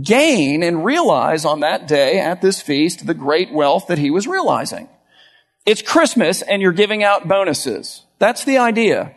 gain 0.00 0.62
and 0.62 0.84
realize 0.84 1.44
on 1.44 1.60
that 1.60 1.88
day 1.88 2.20
at 2.20 2.40
this 2.40 2.60
feast 2.60 3.06
the 3.06 3.14
great 3.14 3.52
wealth 3.52 3.86
that 3.88 3.98
he 3.98 4.10
was 4.10 4.26
realizing. 4.26 4.88
It's 5.66 5.82
Christmas 5.82 6.42
and 6.42 6.60
you're 6.60 6.72
giving 6.72 7.02
out 7.02 7.26
bonuses. 7.26 8.04
That's 8.18 8.44
the 8.44 8.58
idea. 8.58 9.14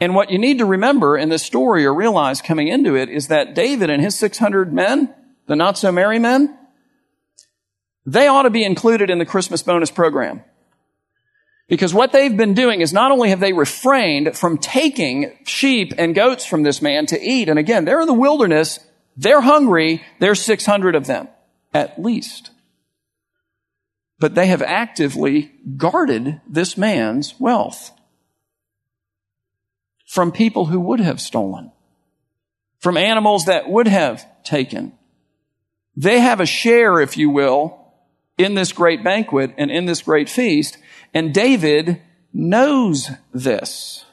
And 0.00 0.14
what 0.14 0.30
you 0.30 0.38
need 0.38 0.58
to 0.58 0.64
remember 0.64 1.16
in 1.16 1.28
this 1.28 1.42
story 1.42 1.84
or 1.84 1.94
realize 1.94 2.42
coming 2.42 2.68
into 2.68 2.96
it 2.96 3.08
is 3.08 3.28
that 3.28 3.54
David 3.54 3.90
and 3.90 4.02
his 4.02 4.18
600 4.18 4.72
men, 4.72 5.14
the 5.46 5.56
not 5.56 5.78
so 5.78 5.92
merry 5.92 6.18
men, 6.18 6.58
they 8.06 8.26
ought 8.26 8.42
to 8.42 8.50
be 8.50 8.64
included 8.64 9.10
in 9.10 9.18
the 9.18 9.26
Christmas 9.26 9.62
bonus 9.62 9.90
program. 9.90 10.42
Because 11.68 11.94
what 11.94 12.12
they've 12.12 12.36
been 12.36 12.54
doing 12.54 12.80
is 12.80 12.92
not 12.92 13.10
only 13.10 13.30
have 13.30 13.40
they 13.40 13.54
refrained 13.54 14.36
from 14.36 14.58
taking 14.58 15.38
sheep 15.46 15.94
and 15.96 16.14
goats 16.14 16.44
from 16.44 16.62
this 16.62 16.82
man 16.82 17.06
to 17.06 17.20
eat, 17.22 17.48
and 17.48 17.58
again, 17.58 17.84
they're 17.84 18.02
in 18.02 18.06
the 18.06 18.12
wilderness, 18.12 18.80
they're 19.16 19.40
hungry, 19.40 20.02
there's 20.18 20.42
600 20.42 20.94
of 20.94 21.06
them, 21.06 21.28
at 21.72 22.02
least 22.02 22.50
but 24.18 24.34
they 24.34 24.46
have 24.46 24.62
actively 24.62 25.52
guarded 25.76 26.40
this 26.48 26.76
man's 26.76 27.34
wealth 27.38 27.90
from 30.06 30.30
people 30.30 30.66
who 30.66 30.78
would 30.78 31.00
have 31.00 31.20
stolen, 31.20 31.72
from 32.78 32.96
animals 32.96 33.46
that 33.46 33.68
would 33.68 33.88
have 33.88 34.24
taken. 34.44 34.92
They 35.96 36.20
have 36.20 36.40
a 36.40 36.46
share, 36.46 37.00
if 37.00 37.16
you 37.16 37.30
will, 37.30 37.92
in 38.38 38.54
this 38.54 38.72
great 38.72 39.02
banquet 39.02 39.54
and 39.58 39.70
in 39.70 39.86
this 39.86 40.02
great 40.02 40.28
feast, 40.28 40.78
and 41.12 41.34
David 41.34 42.00
knows 42.32 43.10
this. 43.32 44.03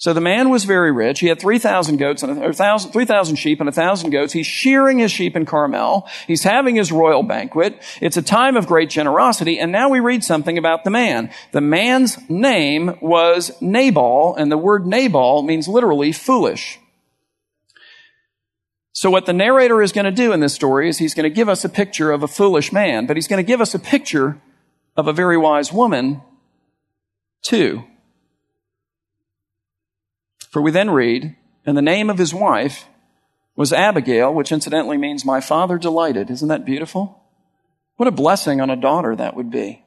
So 0.00 0.14
the 0.14 0.20
man 0.22 0.48
was 0.48 0.64
very 0.64 0.90
rich. 0.90 1.20
He 1.20 1.26
had 1.26 1.38
3,000 1.38 1.98
goats 1.98 2.22
and 2.22 2.42
3,000 2.42 3.36
sheep 3.36 3.60
and 3.60 3.66
1,000 3.66 4.08
goats. 4.08 4.32
He's 4.32 4.46
shearing 4.46 4.98
his 4.98 5.12
sheep 5.12 5.36
in 5.36 5.44
Carmel. 5.44 6.08
He's 6.26 6.42
having 6.42 6.76
his 6.76 6.90
royal 6.90 7.22
banquet. 7.22 7.78
It's 8.00 8.16
a 8.16 8.22
time 8.22 8.56
of 8.56 8.66
great 8.66 8.88
generosity. 8.88 9.58
And 9.58 9.70
now 9.70 9.90
we 9.90 10.00
read 10.00 10.24
something 10.24 10.56
about 10.56 10.84
the 10.84 10.90
man. 10.90 11.30
The 11.52 11.60
man's 11.60 12.16
name 12.30 12.96
was 13.02 13.52
Nabal, 13.60 14.36
and 14.36 14.50
the 14.50 14.56
word 14.56 14.86
Nabal 14.86 15.42
means 15.42 15.68
literally 15.68 16.12
foolish. 16.12 16.78
So 18.92 19.10
what 19.10 19.26
the 19.26 19.34
narrator 19.34 19.82
is 19.82 19.92
going 19.92 20.06
to 20.06 20.10
do 20.10 20.32
in 20.32 20.40
this 20.40 20.54
story 20.54 20.88
is 20.88 20.96
he's 20.96 21.12
going 21.12 21.28
to 21.28 21.34
give 21.34 21.50
us 21.50 21.62
a 21.62 21.68
picture 21.68 22.10
of 22.10 22.22
a 22.22 22.28
foolish 22.28 22.72
man, 22.72 23.04
but 23.04 23.18
he's 23.18 23.28
going 23.28 23.36
to 23.36 23.46
give 23.46 23.60
us 23.60 23.74
a 23.74 23.78
picture 23.78 24.40
of 24.96 25.08
a 25.08 25.12
very 25.12 25.36
wise 25.36 25.70
woman 25.70 26.22
too. 27.42 27.84
For 30.50 30.60
we 30.60 30.70
then 30.70 30.90
read, 30.90 31.36
and 31.64 31.76
the 31.76 31.82
name 31.82 32.10
of 32.10 32.18
his 32.18 32.34
wife 32.34 32.86
was 33.56 33.72
Abigail, 33.72 34.34
which 34.34 34.52
incidentally 34.52 34.98
means 34.98 35.24
my 35.24 35.40
father 35.40 35.78
delighted. 35.78 36.30
Isn't 36.30 36.48
that 36.48 36.64
beautiful? 36.64 37.22
What 37.96 38.08
a 38.08 38.12
blessing 38.12 38.60
on 38.60 38.70
a 38.70 38.76
daughter 38.76 39.14
that 39.14 39.36
would 39.36 39.50
be. 39.50 39.84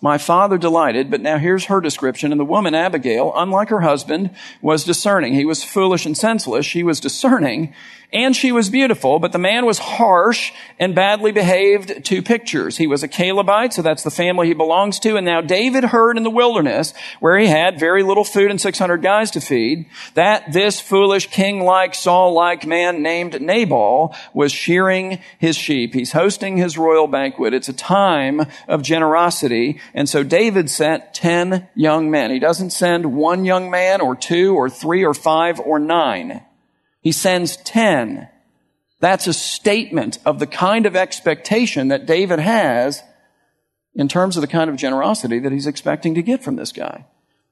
My 0.00 0.18
father 0.18 0.58
delighted, 0.58 1.10
but 1.10 1.20
now 1.20 1.38
here's 1.38 1.66
her 1.66 1.80
description. 1.80 2.30
And 2.30 2.40
the 2.40 2.44
woman, 2.44 2.74
Abigail, 2.74 3.32
unlike 3.34 3.70
her 3.70 3.80
husband, 3.80 4.30
was 4.60 4.84
discerning. 4.84 5.34
He 5.34 5.44
was 5.44 5.64
foolish 5.64 6.06
and 6.06 6.16
senseless. 6.16 6.66
She 6.66 6.82
was 6.82 7.00
discerning 7.00 7.74
and 8.12 8.34
she 8.34 8.52
was 8.52 8.70
beautiful, 8.70 9.18
but 9.18 9.32
the 9.32 9.38
man 9.38 9.66
was 9.66 9.78
harsh 9.78 10.52
and 10.78 10.94
badly 10.94 11.30
behaved. 11.30 12.04
Two 12.04 12.22
pictures. 12.22 12.78
He 12.78 12.86
was 12.86 13.02
a 13.02 13.08
Calebite, 13.08 13.74
so 13.74 13.82
that's 13.82 14.02
the 14.02 14.10
family 14.10 14.46
he 14.46 14.54
belongs 14.54 14.98
to. 15.00 15.16
And 15.16 15.26
now 15.26 15.42
David 15.42 15.84
heard 15.84 16.16
in 16.16 16.22
the 16.22 16.30
wilderness, 16.30 16.94
where 17.20 17.36
he 17.36 17.46
had 17.46 17.78
very 17.78 18.02
little 18.02 18.24
food 18.24 18.50
and 18.50 18.60
600 18.60 19.02
guys 19.02 19.30
to 19.32 19.40
feed, 19.40 19.86
that 20.14 20.52
this 20.52 20.80
foolish 20.80 21.28
king-like, 21.28 21.94
Saul-like 21.94 22.66
man 22.66 23.02
named 23.02 23.42
Nabal 23.42 24.14
was 24.32 24.52
shearing 24.52 25.20
his 25.38 25.56
sheep. 25.56 25.92
He's 25.92 26.12
hosting 26.12 26.56
his 26.56 26.78
royal 26.78 27.08
banquet. 27.08 27.52
It's 27.52 27.68
a 27.68 27.74
time 27.74 28.40
of 28.66 28.82
generosity. 28.82 29.80
And 29.92 30.08
so 30.08 30.22
David 30.22 30.70
sent 30.70 31.12
10 31.12 31.68
young 31.74 32.10
men. 32.10 32.30
He 32.30 32.38
doesn't 32.38 32.70
send 32.70 33.14
one 33.14 33.44
young 33.44 33.70
man 33.70 34.00
or 34.00 34.16
two 34.16 34.54
or 34.54 34.70
three 34.70 35.04
or 35.04 35.12
five 35.12 35.60
or 35.60 35.78
nine. 35.78 36.42
He 37.00 37.12
sends 37.12 37.56
10. 37.58 38.28
That's 39.00 39.26
a 39.26 39.32
statement 39.32 40.18
of 40.24 40.38
the 40.38 40.46
kind 40.46 40.86
of 40.86 40.96
expectation 40.96 41.88
that 41.88 42.06
David 42.06 42.40
has 42.40 43.02
in 43.94 44.08
terms 44.08 44.36
of 44.36 44.40
the 44.40 44.48
kind 44.48 44.70
of 44.70 44.76
generosity 44.76 45.38
that 45.38 45.52
he's 45.52 45.66
expecting 45.66 46.14
to 46.14 46.22
get 46.22 46.42
from 46.42 46.56
this 46.56 46.72
guy. 46.72 47.06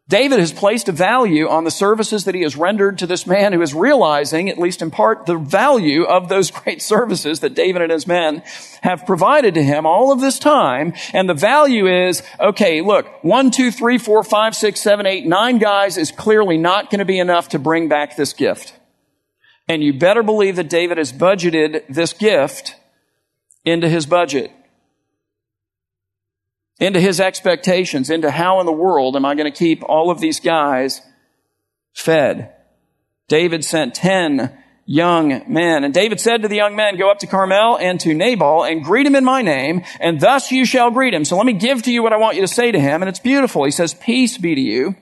David 0.08 0.38
has 0.38 0.52
placed 0.52 0.88
a 0.88 0.92
value 0.92 1.48
on 1.48 1.64
the 1.64 1.70
services 1.70 2.24
that 2.24 2.34
he 2.36 2.42
has 2.42 2.56
rendered 2.56 2.98
to 2.98 3.08
this 3.08 3.26
man 3.26 3.52
who 3.52 3.60
is 3.60 3.74
realizing, 3.74 4.48
at 4.48 4.56
least 4.56 4.80
in 4.80 4.92
part, 4.92 5.26
the 5.26 5.36
value 5.36 6.04
of 6.04 6.28
those 6.28 6.50
great 6.62 6.80
services 6.80 7.40
that 7.40 7.54
David 7.54 7.82
and 7.82 7.90
his 7.90 8.06
men 8.06 8.44
have 8.82 9.04
provided 9.04 9.54
to 9.54 9.62
him 9.64 9.84
all 9.84 10.12
of 10.12 10.20
this 10.20 10.38
time. 10.38 10.92
And 11.12 11.28
the 11.28 11.34
value 11.34 11.88
is, 11.88 12.22
okay, 12.38 12.82
look, 12.82 13.08
one, 13.24 13.50
two, 13.50 13.72
three, 13.72 13.98
four, 13.98 14.22
five, 14.22 14.54
six, 14.54 14.80
seven, 14.80 15.06
eight, 15.06 15.26
nine 15.26 15.58
guys 15.58 15.98
is 15.98 16.12
clearly 16.12 16.56
not 16.56 16.88
going 16.88 17.00
to 17.00 17.04
be 17.04 17.18
enough 17.18 17.48
to 17.48 17.58
bring 17.58 17.88
back 17.88 18.14
this 18.14 18.32
gift. 18.32 18.74
And 19.68 19.82
you 19.82 19.92
better 19.92 20.22
believe 20.22 20.56
that 20.56 20.68
David 20.68 20.98
has 20.98 21.12
budgeted 21.12 21.82
this 21.88 22.12
gift 22.12 22.76
into 23.64 23.88
his 23.88 24.06
budget, 24.06 24.52
into 26.78 27.00
his 27.00 27.20
expectations, 27.20 28.10
into 28.10 28.30
how 28.30 28.60
in 28.60 28.66
the 28.66 28.72
world 28.72 29.16
am 29.16 29.24
I 29.24 29.34
going 29.34 29.50
to 29.50 29.58
keep 29.58 29.82
all 29.82 30.10
of 30.10 30.20
these 30.20 30.38
guys 30.38 31.00
fed. 31.92 32.52
David 33.28 33.64
sent 33.64 33.94
10 33.94 34.56
young 34.86 35.42
men. 35.52 35.82
And 35.82 35.92
David 35.92 36.20
said 36.20 36.42
to 36.42 36.48
the 36.48 36.56
young 36.56 36.76
men, 36.76 36.96
go 36.96 37.10
up 37.10 37.18
to 37.18 37.26
Carmel 37.26 37.76
and 37.76 37.98
to 38.00 38.14
Nabal 38.14 38.64
and 38.64 38.84
greet 38.84 39.06
him 39.06 39.16
in 39.16 39.24
my 39.24 39.42
name, 39.42 39.82
and 39.98 40.20
thus 40.20 40.52
you 40.52 40.64
shall 40.64 40.92
greet 40.92 41.12
him. 41.12 41.24
So 41.24 41.36
let 41.36 41.44
me 41.44 41.54
give 41.54 41.82
to 41.82 41.92
you 41.92 42.04
what 42.04 42.12
I 42.12 42.18
want 42.18 42.36
you 42.36 42.42
to 42.42 42.48
say 42.48 42.70
to 42.70 42.78
him. 42.78 43.02
And 43.02 43.08
it's 43.08 43.18
beautiful. 43.18 43.64
He 43.64 43.72
says, 43.72 43.94
peace 43.94 44.38
be 44.38 44.54
to 44.54 44.60
you, 44.60 44.94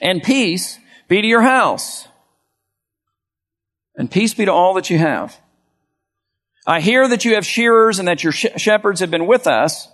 and 0.00 0.22
peace 0.22 0.78
be 1.08 1.20
to 1.20 1.26
your 1.26 1.42
house 1.42 2.06
and 3.98 4.10
peace 4.10 4.32
be 4.32 4.46
to 4.46 4.52
all 4.52 4.72
that 4.74 4.88
you 4.88 4.96
have. 4.96 5.38
I 6.66 6.80
hear 6.80 7.06
that 7.08 7.26
you 7.26 7.34
have 7.34 7.44
shearers 7.44 7.98
and 7.98 8.08
that 8.08 8.22
your 8.22 8.32
sh- 8.32 8.46
shepherds 8.56 9.00
have 9.00 9.10
been 9.10 9.26
with 9.26 9.46
us. 9.46 9.88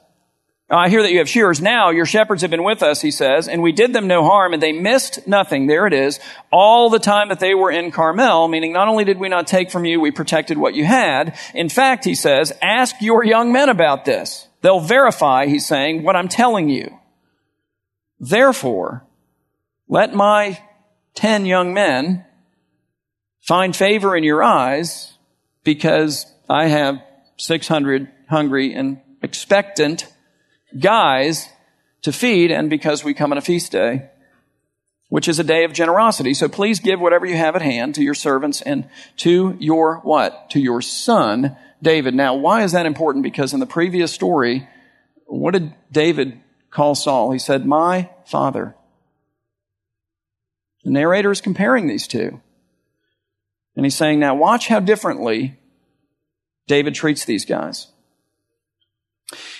I 0.71 0.89
hear 0.89 1.03
that 1.03 1.13
you 1.13 1.19
have 1.19 1.29
shearers 1.29 1.61
now. 1.61 1.91
Your 1.91 2.07
shepherds 2.07 2.43
have 2.43 2.51
been 2.51 2.65
with 2.65 2.83
us, 2.83 3.01
he 3.01 3.11
says, 3.11 3.49
and 3.49 3.63
we 3.63 3.71
did 3.71 3.93
them 3.93 4.07
no 4.07 4.25
harm 4.25 4.55
and 4.55 4.63
they 4.63 4.73
missed 4.73 5.27
nothing. 5.29 5.67
There 5.67 5.87
it 5.87 5.93
is. 5.93 6.21
All 6.51 6.91
the 6.91 6.99
time 6.99 7.29
that 7.29 7.39
they 7.39 7.55
were 7.55 7.71
in 7.71 7.91
Carmel, 7.91 8.49
meaning 8.49 8.73
not 8.73 8.89
only 8.89 9.05
did 9.05 9.19
we 9.19 9.29
not 9.29 9.47
take 9.47 9.71
from 9.71 9.85
you, 9.85 10.01
we 10.01 10.11
protected 10.11 10.59
what 10.59 10.75
you 10.75 10.85
had. 10.85 11.39
In 11.55 11.69
fact, 11.69 12.05
he 12.05 12.15
says, 12.15 12.53
ask 12.63 12.97
your 13.01 13.25
young 13.25 13.53
men 13.53 13.69
about 13.69 14.05
this. 14.05 14.49
They'll 14.63 14.81
verify, 14.81 15.47
he's 15.47 15.67
saying, 15.67 16.03
what 16.03 16.17
I'm 16.17 16.29
telling 16.29 16.69
you. 16.71 16.99
Therefore, 18.19 19.07
let 19.87 20.15
my 20.15 20.61
ten 21.15 21.45
young 21.47 21.75
men 21.75 22.25
find 23.47 23.77
favor 23.77 24.17
in 24.17 24.25
your 24.25 24.43
eyes 24.43 25.13
because 25.63 26.27
I 26.49 26.67
have 26.67 27.01
600 27.37 28.09
hungry 28.29 28.75
and 28.75 29.01
expectant 29.23 30.07
guys 30.79 31.49
to 32.03 32.13
feed 32.13 32.51
and 32.51 32.69
because 32.69 33.05
we 33.05 33.15
come 33.15 33.33
on 33.33 33.39
a 33.39 33.43
feast 33.43 33.73
day. 33.73 34.11
which 35.15 35.29
is 35.29 35.39
a 35.39 35.45
day 35.45 35.63
of 35.63 35.73
generosity. 35.73 36.35
So 36.35 36.49
please 36.49 36.81
give 36.81 36.99
whatever 37.01 37.25
you 37.25 37.37
have 37.37 37.55
at 37.55 37.63
hand 37.63 37.95
to 37.95 38.03
your 38.03 38.15
servants 38.15 38.63
and 38.63 38.89
to 39.19 39.57
your 39.61 40.01
what? 40.01 40.51
To 40.51 40.61
your 40.61 40.83
son, 40.83 41.57
David. 41.81 42.17
Now, 42.17 42.35
why 42.35 42.65
is 42.65 42.73
that 42.73 42.85
important? 42.85 43.23
Because 43.23 43.53
in 43.53 43.61
the 43.61 43.67
previous 43.67 44.13
story, 44.13 44.69
what 45.27 45.53
did 45.53 45.73
David 45.93 46.41
call 46.71 46.97
Saul? 46.97 47.31
He 47.31 47.39
said, 47.39 47.65
my 47.65 48.11
father. 48.27 48.75
The 50.83 50.91
narrator 50.91 51.31
is 51.31 51.41
comparing 51.41 51.87
these 51.87 52.09
two. 52.09 52.41
And 53.77 53.85
he's 53.85 53.97
saying, 53.97 54.21
now 54.21 54.35
watch 54.35 54.69
how 54.69 54.81
differently 54.81 55.59
David 56.67 56.95
treats 56.95 57.25
these 57.25 57.45
guys. 57.45 57.89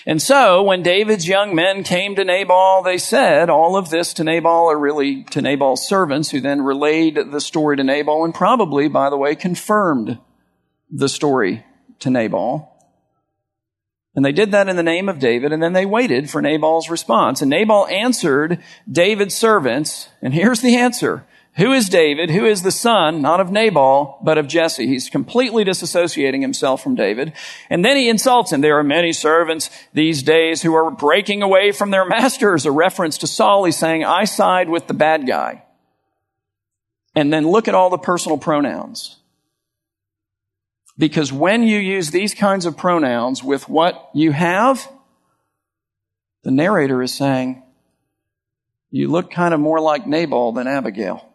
And 0.05 0.21
so, 0.21 0.61
when 0.61 0.83
David's 0.83 1.27
young 1.27 1.55
men 1.55 1.83
came 1.83 2.15
to 2.15 2.23
Nabal, 2.23 2.83
they 2.83 2.99
said 2.99 3.49
all 3.49 3.75
of 3.75 3.89
this 3.89 4.13
to 4.13 4.23
Nabal, 4.23 4.65
or 4.65 4.77
really 4.77 5.23
to 5.31 5.41
Nabal's 5.41 5.87
servants, 5.87 6.29
who 6.29 6.39
then 6.39 6.61
relayed 6.61 7.17
the 7.31 7.41
story 7.41 7.75
to 7.77 7.83
Nabal, 7.83 8.23
and 8.23 8.33
probably, 8.33 8.87
by 8.87 9.09
the 9.09 9.17
way, 9.17 9.35
confirmed 9.35 10.19
the 10.91 11.09
story 11.09 11.65
to 11.99 12.11
Nabal. 12.11 12.71
And 14.15 14.23
they 14.23 14.31
did 14.31 14.51
that 14.51 14.69
in 14.69 14.75
the 14.75 14.83
name 14.83 15.09
of 15.09 15.19
David, 15.19 15.51
and 15.51 15.61
then 15.61 15.73
they 15.73 15.85
waited 15.85 16.29
for 16.29 16.41
Nabal's 16.41 16.89
response. 16.89 17.41
And 17.41 17.49
Nabal 17.49 17.87
answered 17.87 18.63
David's 18.89 19.35
servants, 19.35 20.09
and 20.21 20.33
here's 20.33 20.61
the 20.61 20.77
answer. 20.77 21.25
Who 21.57 21.71
is 21.71 21.87
David? 21.87 22.31
Who 22.31 22.45
is 22.45 22.63
the 22.63 22.71
son, 22.71 23.21
not 23.21 23.39
of 23.39 23.49
Nabal, 23.49 24.19
but 24.21 24.37
of 24.37 24.47
Jesse? 24.47 24.87
He's 24.87 25.09
completely 25.09 25.63
disassociating 25.63 26.41
himself 26.41 26.83
from 26.83 26.95
David. 26.95 27.31
And 27.69 27.83
then 27.83 27.95
he 27.95 28.09
insults 28.09 28.51
him. 28.51 28.59
There 28.59 28.77
are 28.77 28.83
many 28.83 29.13
servants 29.13 29.69
these 29.93 30.21
days 30.21 30.61
who 30.61 30.73
are 30.73 30.91
breaking 30.91 31.41
away 31.41 31.71
from 31.71 31.91
their 31.91 32.05
masters. 32.09 32.65
A 32.65 32.71
reference 32.71 33.19
to 33.19 33.27
Saul. 33.27 33.63
He's 33.63 33.77
saying, 33.77 34.03
I 34.03 34.25
side 34.25 34.69
with 34.69 34.87
the 34.87 34.93
bad 34.93 35.25
guy. 35.25 35.63
And 37.15 37.31
then 37.31 37.47
look 37.47 37.69
at 37.69 37.75
all 37.75 37.89
the 37.89 37.97
personal 37.97 38.37
pronouns. 38.37 39.17
Because 40.97 41.31
when 41.31 41.63
you 41.63 41.79
use 41.79 42.11
these 42.11 42.33
kinds 42.33 42.65
of 42.65 42.75
pronouns 42.75 43.41
with 43.41 43.69
what 43.69 44.09
you 44.13 44.33
have, 44.33 44.89
the 46.43 46.51
narrator 46.51 47.01
is 47.01 47.13
saying, 47.13 47.63
you 48.91 49.07
look 49.07 49.31
kind 49.31 49.53
of 49.53 49.61
more 49.61 49.79
like 49.79 50.05
Nabal 50.05 50.51
than 50.51 50.67
Abigail. 50.67 51.31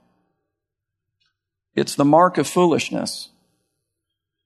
It's 1.74 1.94
the 1.94 2.04
mark 2.04 2.38
of 2.38 2.46
foolishness. 2.46 3.28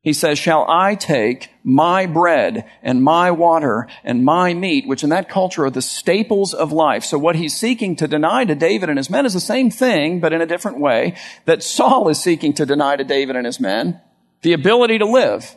He 0.04 0.12
says, 0.12 0.38
shall 0.38 0.66
I 0.68 0.96
take 0.96 1.50
my 1.64 2.04
bread 2.04 2.70
and 2.82 3.02
my 3.02 3.30
water 3.30 3.88
and 4.04 4.22
my 4.22 4.52
meat, 4.52 4.86
which 4.86 5.02
in 5.02 5.08
that 5.08 5.30
culture 5.30 5.64
are 5.64 5.70
the 5.70 5.80
staples 5.80 6.52
of 6.52 6.72
life. 6.72 7.04
So 7.04 7.18
what 7.18 7.36
he's 7.36 7.56
seeking 7.56 7.96
to 7.96 8.06
deny 8.06 8.44
to 8.44 8.54
David 8.54 8.90
and 8.90 8.98
his 8.98 9.08
men 9.08 9.24
is 9.24 9.32
the 9.32 9.40
same 9.40 9.70
thing, 9.70 10.20
but 10.20 10.34
in 10.34 10.42
a 10.42 10.46
different 10.46 10.78
way 10.78 11.16
that 11.46 11.62
Saul 11.62 12.10
is 12.10 12.22
seeking 12.22 12.52
to 12.52 12.66
deny 12.66 12.96
to 12.96 13.04
David 13.04 13.34
and 13.34 13.46
his 13.46 13.58
men. 13.58 13.98
The 14.42 14.52
ability 14.52 14.98
to 14.98 15.06
live. 15.06 15.56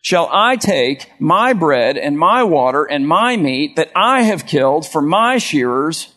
Shall 0.00 0.30
I 0.32 0.56
take 0.56 1.12
my 1.18 1.52
bread 1.52 1.98
and 1.98 2.18
my 2.18 2.44
water 2.44 2.84
and 2.84 3.06
my 3.06 3.36
meat 3.36 3.76
that 3.76 3.90
I 3.94 4.22
have 4.22 4.46
killed 4.46 4.86
for 4.86 5.02
my 5.02 5.36
shearers 5.36 6.14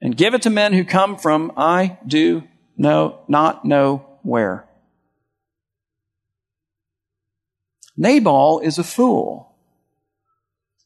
and 0.00 0.16
give 0.16 0.34
it 0.34 0.42
to 0.42 0.50
men 0.50 0.74
who 0.74 0.84
come 0.84 1.16
from 1.16 1.50
I 1.56 1.98
do 2.06 2.44
know, 2.78 3.20
not 3.28 3.64
know 3.64 4.06
where. 4.22 4.64
Nabal 7.96 8.60
is 8.60 8.78
a 8.78 8.84
fool. 8.84 9.48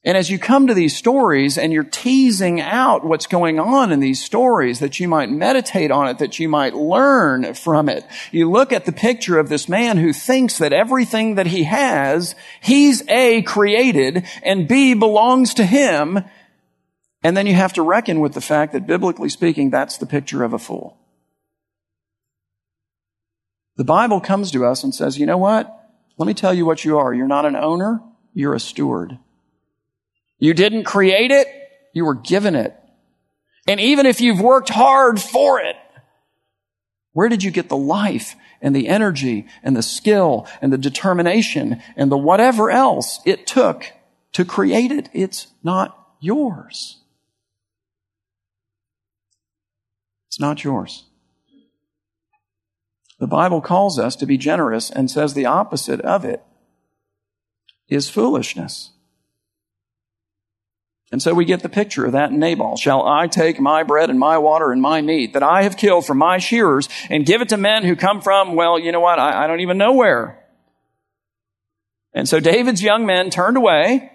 And 0.04 0.16
as 0.16 0.28
you 0.28 0.38
come 0.38 0.66
to 0.66 0.74
these 0.74 0.96
stories 0.96 1.56
and 1.56 1.72
you're 1.72 1.84
teasing 1.84 2.60
out 2.60 3.04
what's 3.04 3.28
going 3.28 3.60
on 3.60 3.92
in 3.92 4.00
these 4.00 4.24
stories, 4.24 4.80
that 4.80 4.98
you 4.98 5.06
might 5.06 5.30
meditate 5.30 5.92
on 5.92 6.08
it, 6.08 6.18
that 6.18 6.40
you 6.40 6.48
might 6.48 6.74
learn 6.74 7.54
from 7.54 7.88
it, 7.88 8.04
you 8.32 8.50
look 8.50 8.72
at 8.72 8.84
the 8.84 8.90
picture 8.90 9.38
of 9.38 9.48
this 9.48 9.68
man 9.68 9.98
who 9.98 10.12
thinks 10.12 10.58
that 10.58 10.72
everything 10.72 11.36
that 11.36 11.46
he 11.46 11.62
has, 11.64 12.34
he's 12.60 13.08
A, 13.08 13.42
created, 13.42 14.26
and 14.42 14.66
B, 14.66 14.94
belongs 14.94 15.54
to 15.54 15.64
him. 15.64 16.24
And 17.22 17.36
then 17.36 17.46
you 17.46 17.54
have 17.54 17.74
to 17.74 17.82
reckon 17.82 18.18
with 18.18 18.32
the 18.32 18.40
fact 18.40 18.72
that 18.72 18.88
biblically 18.88 19.28
speaking, 19.28 19.70
that's 19.70 19.98
the 19.98 20.06
picture 20.06 20.42
of 20.42 20.52
a 20.52 20.58
fool. 20.58 20.98
The 23.82 23.86
Bible 23.86 24.20
comes 24.20 24.52
to 24.52 24.64
us 24.64 24.84
and 24.84 24.94
says, 24.94 25.18
you 25.18 25.26
know 25.26 25.38
what? 25.38 25.66
Let 26.16 26.28
me 26.28 26.34
tell 26.34 26.54
you 26.54 26.64
what 26.64 26.84
you 26.84 26.98
are. 26.98 27.12
You're 27.12 27.26
not 27.26 27.46
an 27.46 27.56
owner, 27.56 28.00
you're 28.32 28.54
a 28.54 28.60
steward. 28.60 29.18
You 30.38 30.54
didn't 30.54 30.84
create 30.84 31.32
it, 31.32 31.48
you 31.92 32.04
were 32.04 32.14
given 32.14 32.54
it. 32.54 32.76
And 33.66 33.80
even 33.80 34.06
if 34.06 34.20
you've 34.20 34.40
worked 34.40 34.68
hard 34.68 35.20
for 35.20 35.58
it, 35.58 35.74
where 37.12 37.28
did 37.28 37.42
you 37.42 37.50
get 37.50 37.68
the 37.68 37.76
life 37.76 38.36
and 38.60 38.72
the 38.72 38.86
energy 38.86 39.48
and 39.64 39.74
the 39.76 39.82
skill 39.82 40.46
and 40.60 40.72
the 40.72 40.78
determination 40.78 41.82
and 41.96 42.08
the 42.08 42.16
whatever 42.16 42.70
else 42.70 43.18
it 43.26 43.48
took 43.48 43.92
to 44.34 44.44
create 44.44 44.92
it? 44.92 45.08
It's 45.12 45.48
not 45.64 45.98
yours. 46.20 47.00
It's 50.28 50.38
not 50.38 50.62
yours. 50.62 51.02
The 53.22 53.28
Bible 53.28 53.60
calls 53.60 54.00
us 54.00 54.16
to 54.16 54.26
be 54.26 54.36
generous 54.36 54.90
and 54.90 55.08
says 55.08 55.32
the 55.32 55.46
opposite 55.46 56.00
of 56.00 56.24
it 56.24 56.42
is 57.88 58.10
foolishness. 58.10 58.90
And 61.12 61.22
so 61.22 61.32
we 61.32 61.44
get 61.44 61.62
the 61.62 61.68
picture 61.68 62.04
of 62.04 62.10
that 62.10 62.32
in 62.32 62.40
Nabal. 62.40 62.76
Shall 62.76 63.06
I 63.06 63.28
take 63.28 63.60
my 63.60 63.84
bread 63.84 64.10
and 64.10 64.18
my 64.18 64.38
water 64.38 64.72
and 64.72 64.82
my 64.82 65.02
meat 65.02 65.34
that 65.34 65.42
I 65.44 65.62
have 65.62 65.76
killed 65.76 66.04
from 66.04 66.18
my 66.18 66.38
shearers 66.38 66.88
and 67.10 67.24
give 67.24 67.40
it 67.40 67.50
to 67.50 67.56
men 67.56 67.84
who 67.84 67.94
come 67.94 68.22
from, 68.22 68.56
well, 68.56 68.76
you 68.76 68.90
know 68.90 68.98
what? 68.98 69.20
I, 69.20 69.44
I 69.44 69.46
don't 69.46 69.60
even 69.60 69.78
know 69.78 69.92
where. 69.92 70.44
And 72.12 72.28
so 72.28 72.40
David's 72.40 72.82
young 72.82 73.06
men 73.06 73.30
turned 73.30 73.56
away 73.56 74.10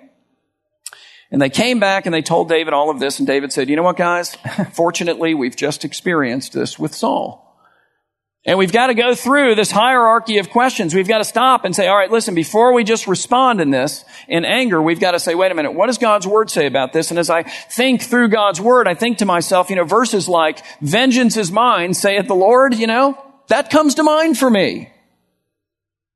and 1.32 1.42
they 1.42 1.50
came 1.50 1.80
back 1.80 2.08
and 2.08 2.14
they 2.14 2.22
told 2.22 2.50
David 2.50 2.74
all 2.74 2.90
of 2.90 3.00
this. 3.00 3.20
And 3.20 3.26
David 3.26 3.54
said, 3.54 3.70
you 3.70 3.78
know 3.78 3.84
what, 3.84 3.96
guys? 3.96 4.36
Fortunately, 4.74 5.34
we've 5.34 5.56
just 5.56 5.86
experienced 5.86 6.52
this 6.52 6.78
with 6.78 6.94
Saul. 6.94 7.47
And 8.48 8.58
we've 8.58 8.72
got 8.72 8.88
to 8.88 8.94
go 8.94 9.14
through 9.14 9.56
this 9.56 9.72
hierarchy 9.72 10.38
of 10.38 10.50
questions. 10.50 10.96
We've 10.96 11.08
got 11.08 11.18
to 11.18 11.26
stop 11.26 11.66
and 11.66 11.76
say, 11.76 11.88
all 11.88 11.98
right, 11.98 12.10
listen, 12.10 12.34
before 12.34 12.72
we 12.72 12.86
just 12.86 13.06
respond 13.06 13.60
in 13.60 13.72
this, 13.72 14.06
in 14.30 14.46
anger, 14.46 14.82
we've 14.82 15.02
got 15.02 15.12
to 15.12 15.20
say, 15.20 15.36
wait 15.36 15.52
a 15.52 15.54
minute, 15.54 15.74
what 15.74 15.88
does 15.88 15.98
God's 15.98 16.26
word 16.26 16.50
say 16.50 16.66
about 16.66 16.94
this? 16.94 17.10
And 17.10 17.20
as 17.20 17.30
I 17.30 17.44
think 17.44 18.04
through 18.04 18.30
God's 18.30 18.62
word, 18.62 18.88
I 18.88 18.94
think 18.94 19.18
to 19.18 19.26
myself, 19.26 19.70
you 19.70 19.76
know, 19.76 19.84
verses 19.84 20.30
like, 20.30 20.64
vengeance 20.80 21.36
is 21.36 21.52
mine, 21.52 21.94
saith 21.94 22.28
the 22.28 22.36
Lord, 22.36 22.74
you 22.74 22.88
know, 22.88 23.22
that 23.50 23.70
comes 23.70 23.96
to 23.96 24.04
mind 24.04 24.38
for 24.38 24.50
me. 24.50 24.94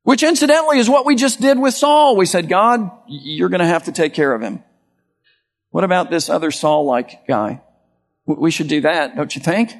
Which 0.03 0.23
incidentally 0.23 0.79
is 0.79 0.89
what 0.89 1.05
we 1.05 1.17
just 1.17 1.41
did 1.41 1.59
with 1.59 1.73
Saul. 1.73 2.15
We 2.15 2.25
said, 2.25 2.47
God, 2.47 2.89
you're 3.07 3.49
going 3.49 3.59
to 3.59 3.67
have 3.67 3.83
to 3.83 3.91
take 3.91 4.13
care 4.13 4.33
of 4.33 4.41
him. 4.41 4.63
What 5.71 5.83
about 5.83 6.09
this 6.09 6.29
other 6.29 6.49
Saul-like 6.49 7.27
guy? 7.27 7.61
We 8.25 8.51
should 8.51 8.69
do 8.69 8.81
that, 8.81 9.17
don't 9.17 9.35
you 9.35 9.41
think? 9.41 9.73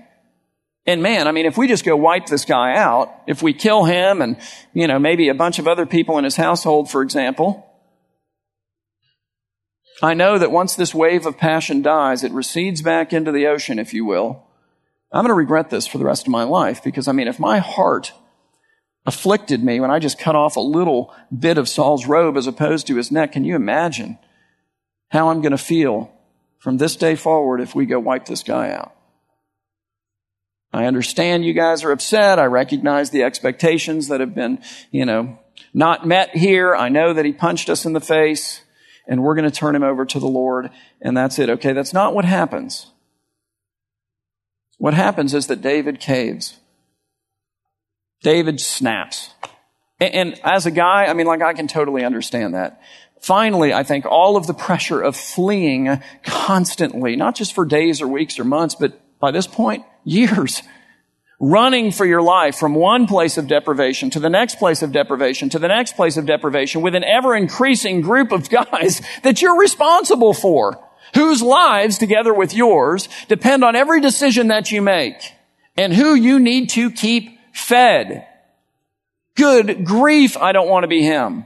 And 0.85 1.03
man, 1.03 1.27
I 1.27 1.31
mean, 1.31 1.45
if 1.45 1.57
we 1.57 1.67
just 1.67 1.85
go 1.85 1.95
wipe 1.95 2.25
this 2.25 2.45
guy 2.45 2.75
out, 2.75 3.13
if 3.27 3.43
we 3.43 3.53
kill 3.53 3.85
him 3.85 4.21
and, 4.21 4.37
you 4.73 4.87
know, 4.87 4.97
maybe 4.97 5.29
a 5.29 5.35
bunch 5.35 5.59
of 5.59 5.67
other 5.67 5.85
people 5.85 6.17
in 6.17 6.23
his 6.23 6.35
household, 6.35 6.89
for 6.89 7.03
example, 7.03 7.67
I 10.01 10.15
know 10.15 10.39
that 10.39 10.51
once 10.51 10.75
this 10.75 10.95
wave 10.95 11.27
of 11.27 11.37
passion 11.37 11.83
dies, 11.83 12.23
it 12.23 12.31
recedes 12.31 12.81
back 12.81 13.13
into 13.13 13.31
the 13.31 13.45
ocean, 13.45 13.77
if 13.77 13.93
you 13.93 14.05
will. 14.05 14.43
I'm 15.11 15.23
going 15.23 15.29
to 15.29 15.35
regret 15.35 15.69
this 15.69 15.85
for 15.85 15.99
the 15.99 16.05
rest 16.05 16.25
of 16.25 16.31
my 16.31 16.43
life 16.43 16.83
because, 16.83 17.07
I 17.07 17.11
mean, 17.11 17.27
if 17.27 17.39
my 17.39 17.59
heart 17.59 18.13
afflicted 19.05 19.63
me 19.63 19.79
when 19.79 19.91
I 19.91 19.99
just 19.99 20.17
cut 20.17 20.35
off 20.35 20.55
a 20.55 20.61
little 20.61 21.13
bit 21.37 21.57
of 21.57 21.69
Saul's 21.69 22.07
robe 22.07 22.37
as 22.37 22.47
opposed 22.47 22.87
to 22.87 22.95
his 22.95 23.11
neck, 23.11 23.33
can 23.33 23.43
you 23.43 23.55
imagine 23.55 24.17
how 25.09 25.29
I'm 25.29 25.41
going 25.41 25.51
to 25.51 25.57
feel 25.57 26.11
from 26.57 26.77
this 26.77 26.95
day 26.95 27.15
forward 27.15 27.61
if 27.61 27.75
we 27.75 27.85
go 27.85 27.99
wipe 27.99 28.25
this 28.25 28.41
guy 28.41 28.71
out? 28.71 28.95
I 30.73 30.85
understand 30.85 31.43
you 31.43 31.53
guys 31.53 31.83
are 31.83 31.91
upset. 31.91 32.39
I 32.39 32.45
recognize 32.45 33.09
the 33.09 33.23
expectations 33.23 34.07
that 34.07 34.21
have 34.21 34.33
been, 34.33 34.61
you 34.89 35.05
know, 35.05 35.37
not 35.73 36.07
met 36.07 36.35
here. 36.35 36.75
I 36.75 36.89
know 36.89 37.13
that 37.13 37.25
he 37.25 37.33
punched 37.33 37.69
us 37.69 37.85
in 37.85 37.93
the 37.93 37.99
face 37.99 38.61
and 39.07 39.21
we're 39.21 39.35
going 39.35 39.49
to 39.49 39.55
turn 39.55 39.75
him 39.75 39.83
over 39.83 40.05
to 40.05 40.19
the 40.19 40.27
Lord 40.27 40.69
and 41.01 41.15
that's 41.15 41.39
it. 41.39 41.49
Okay. 41.49 41.73
That's 41.73 41.93
not 41.93 42.15
what 42.15 42.25
happens. 42.25 42.87
What 44.77 44.93
happens 44.93 45.33
is 45.33 45.47
that 45.47 45.61
David 45.61 45.99
caves. 45.99 46.57
David 48.23 48.59
snaps. 48.59 49.31
And, 49.99 50.39
as 50.43 50.65
a 50.65 50.71
guy, 50.71 51.05
I 51.05 51.13
mean, 51.13 51.27
like 51.27 51.43
I 51.43 51.53
can 51.53 51.67
totally 51.67 52.03
understand 52.03 52.55
that. 52.55 52.81
Finally, 53.19 53.71
I 53.71 53.83
think 53.83 54.05
all 54.05 54.35
of 54.35 54.47
the 54.47 54.53
pressure 54.53 54.99
of 54.99 55.15
fleeing 55.15 56.01
constantly, 56.23 57.15
not 57.15 57.35
just 57.35 57.53
for 57.53 57.65
days 57.65 58.01
or 58.01 58.07
weeks 58.07 58.39
or 58.39 58.43
months, 58.43 58.73
but 58.73 58.99
by 59.21 59.31
this 59.31 59.47
point, 59.47 59.85
years. 60.03 60.61
Running 61.39 61.91
for 61.91 62.05
your 62.05 62.21
life 62.21 62.55
from 62.55 62.75
one 62.75 63.07
place 63.07 63.37
of 63.37 63.47
deprivation 63.47 64.09
to 64.11 64.19
the 64.19 64.29
next 64.29 64.59
place 64.59 64.83
of 64.83 64.91
deprivation 64.91 65.49
to 65.49 65.59
the 65.59 65.67
next 65.67 65.95
place 65.95 66.17
of 66.17 66.25
deprivation 66.25 66.81
with 66.81 66.93
an 66.93 67.03
ever 67.03 67.35
increasing 67.35 68.01
group 68.01 68.31
of 68.31 68.49
guys 68.49 69.01
that 69.23 69.41
you're 69.41 69.57
responsible 69.57 70.33
for. 70.33 70.83
whose 71.13 71.41
lives, 71.41 71.97
together 71.97 72.33
with 72.33 72.53
yours, 72.53 73.09
depend 73.27 73.63
on 73.63 73.75
every 73.75 73.99
decision 73.99 74.47
that 74.47 74.71
you 74.71 74.81
make, 74.81 75.33
and 75.75 75.93
who 75.93 76.13
you 76.13 76.39
need 76.39 76.69
to 76.69 76.89
keep 76.89 77.37
fed. 77.53 78.25
Good 79.35 79.83
grief, 79.83 80.37
I 80.37 80.51
don't 80.53 80.69
want 80.69 80.83
to 80.83 80.87
be 80.87 81.03
him. 81.03 81.45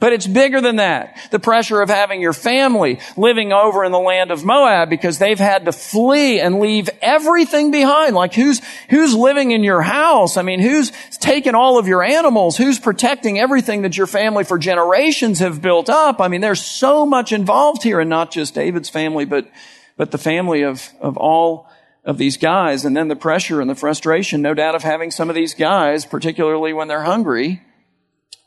But 0.00 0.12
it's 0.12 0.28
bigger 0.28 0.60
than 0.60 0.76
that. 0.76 1.18
The 1.32 1.40
pressure 1.40 1.82
of 1.82 1.88
having 1.88 2.20
your 2.20 2.32
family 2.32 3.00
living 3.16 3.52
over 3.52 3.82
in 3.82 3.90
the 3.90 3.98
land 3.98 4.30
of 4.30 4.44
Moab 4.44 4.88
because 4.88 5.18
they've 5.18 5.38
had 5.38 5.64
to 5.64 5.72
flee 5.72 6.38
and 6.38 6.60
leave 6.60 6.88
everything 7.02 7.72
behind. 7.72 8.14
Like 8.14 8.32
who's, 8.32 8.60
who's 8.90 9.12
living 9.12 9.50
in 9.50 9.64
your 9.64 9.82
house? 9.82 10.36
I 10.36 10.42
mean, 10.42 10.60
who's 10.60 10.92
taken 11.18 11.56
all 11.56 11.80
of 11.80 11.88
your 11.88 12.04
animals? 12.04 12.56
Who's 12.56 12.78
protecting 12.78 13.40
everything 13.40 13.82
that 13.82 13.96
your 13.96 14.06
family 14.06 14.44
for 14.44 14.56
generations 14.56 15.40
have 15.40 15.60
built 15.60 15.90
up? 15.90 16.20
I 16.20 16.28
mean, 16.28 16.42
there's 16.42 16.64
so 16.64 17.04
much 17.04 17.32
involved 17.32 17.82
here 17.82 17.98
and 17.98 18.08
not 18.08 18.30
just 18.30 18.54
David's 18.54 18.88
family, 18.88 19.24
but, 19.24 19.50
but 19.96 20.12
the 20.12 20.18
family 20.18 20.62
of, 20.62 20.90
of 21.00 21.16
all 21.16 21.68
of 22.04 22.18
these 22.18 22.36
guys. 22.36 22.84
And 22.84 22.96
then 22.96 23.08
the 23.08 23.16
pressure 23.16 23.60
and 23.60 23.68
the 23.68 23.74
frustration, 23.74 24.42
no 24.42 24.54
doubt, 24.54 24.76
of 24.76 24.84
having 24.84 25.10
some 25.10 25.28
of 25.28 25.34
these 25.34 25.54
guys, 25.54 26.06
particularly 26.06 26.72
when 26.72 26.86
they're 26.86 27.02
hungry, 27.02 27.62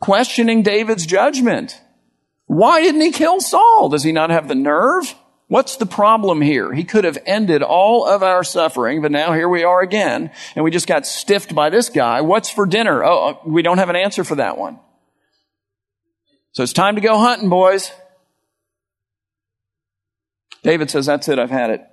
questioning 0.01 0.63
David's 0.63 1.05
judgment. 1.05 1.79
Why 2.47 2.81
didn't 2.81 2.99
he 2.99 3.11
kill 3.11 3.39
Saul? 3.39 3.87
Does 3.87 4.03
he 4.03 4.11
not 4.11 4.29
have 4.29 4.49
the 4.49 4.55
nerve? 4.55 5.15
What's 5.47 5.77
the 5.77 5.85
problem 5.85 6.41
here? 6.41 6.73
He 6.73 6.83
could 6.83 7.03
have 7.03 7.17
ended 7.25 7.61
all 7.61 8.05
of 8.05 8.23
our 8.23 8.43
suffering, 8.43 9.01
but 9.01 9.11
now 9.11 9.33
here 9.33 9.47
we 9.47 9.63
are 9.63 9.81
again, 9.81 10.31
and 10.55 10.63
we 10.63 10.71
just 10.71 10.87
got 10.87 11.05
stiffed 11.05 11.53
by 11.53 11.69
this 11.69 11.89
guy. 11.89 12.21
What's 12.21 12.49
for 12.49 12.65
dinner? 12.65 13.03
Oh, 13.03 13.29
uh, 13.29 13.37
we 13.45 13.61
don't 13.61 13.77
have 13.77 13.89
an 13.89 13.95
answer 13.95 14.23
for 14.23 14.35
that 14.35 14.57
one. 14.57 14.79
So 16.53 16.63
it's 16.63 16.73
time 16.73 16.95
to 16.95 17.01
go 17.01 17.17
hunting, 17.17 17.49
boys. 17.49 17.91
David 20.63 20.89
says, 20.89 21.05
That's 21.05 21.27
it, 21.27 21.39
I've 21.39 21.49
had 21.49 21.69
it. 21.69 21.85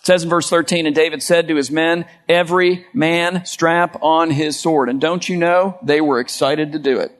It 0.00 0.06
says 0.06 0.24
in 0.24 0.30
verse 0.30 0.48
13, 0.48 0.86
and 0.86 0.94
David 0.94 1.22
said 1.22 1.48
to 1.48 1.56
his 1.56 1.70
men, 1.70 2.06
every 2.26 2.86
man 2.94 3.44
strap 3.44 4.02
on 4.02 4.30
his 4.30 4.58
sword. 4.58 4.88
And 4.88 4.98
don't 4.98 5.28
you 5.28 5.36
know, 5.36 5.78
they 5.82 6.00
were 6.00 6.20
excited 6.20 6.72
to 6.72 6.78
do 6.78 7.00
it. 7.00 7.12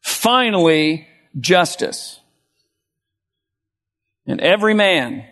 Finally, 0.00 1.06
justice. 1.38 2.18
And 4.26 4.40
every 4.40 4.74
man 4.74 5.24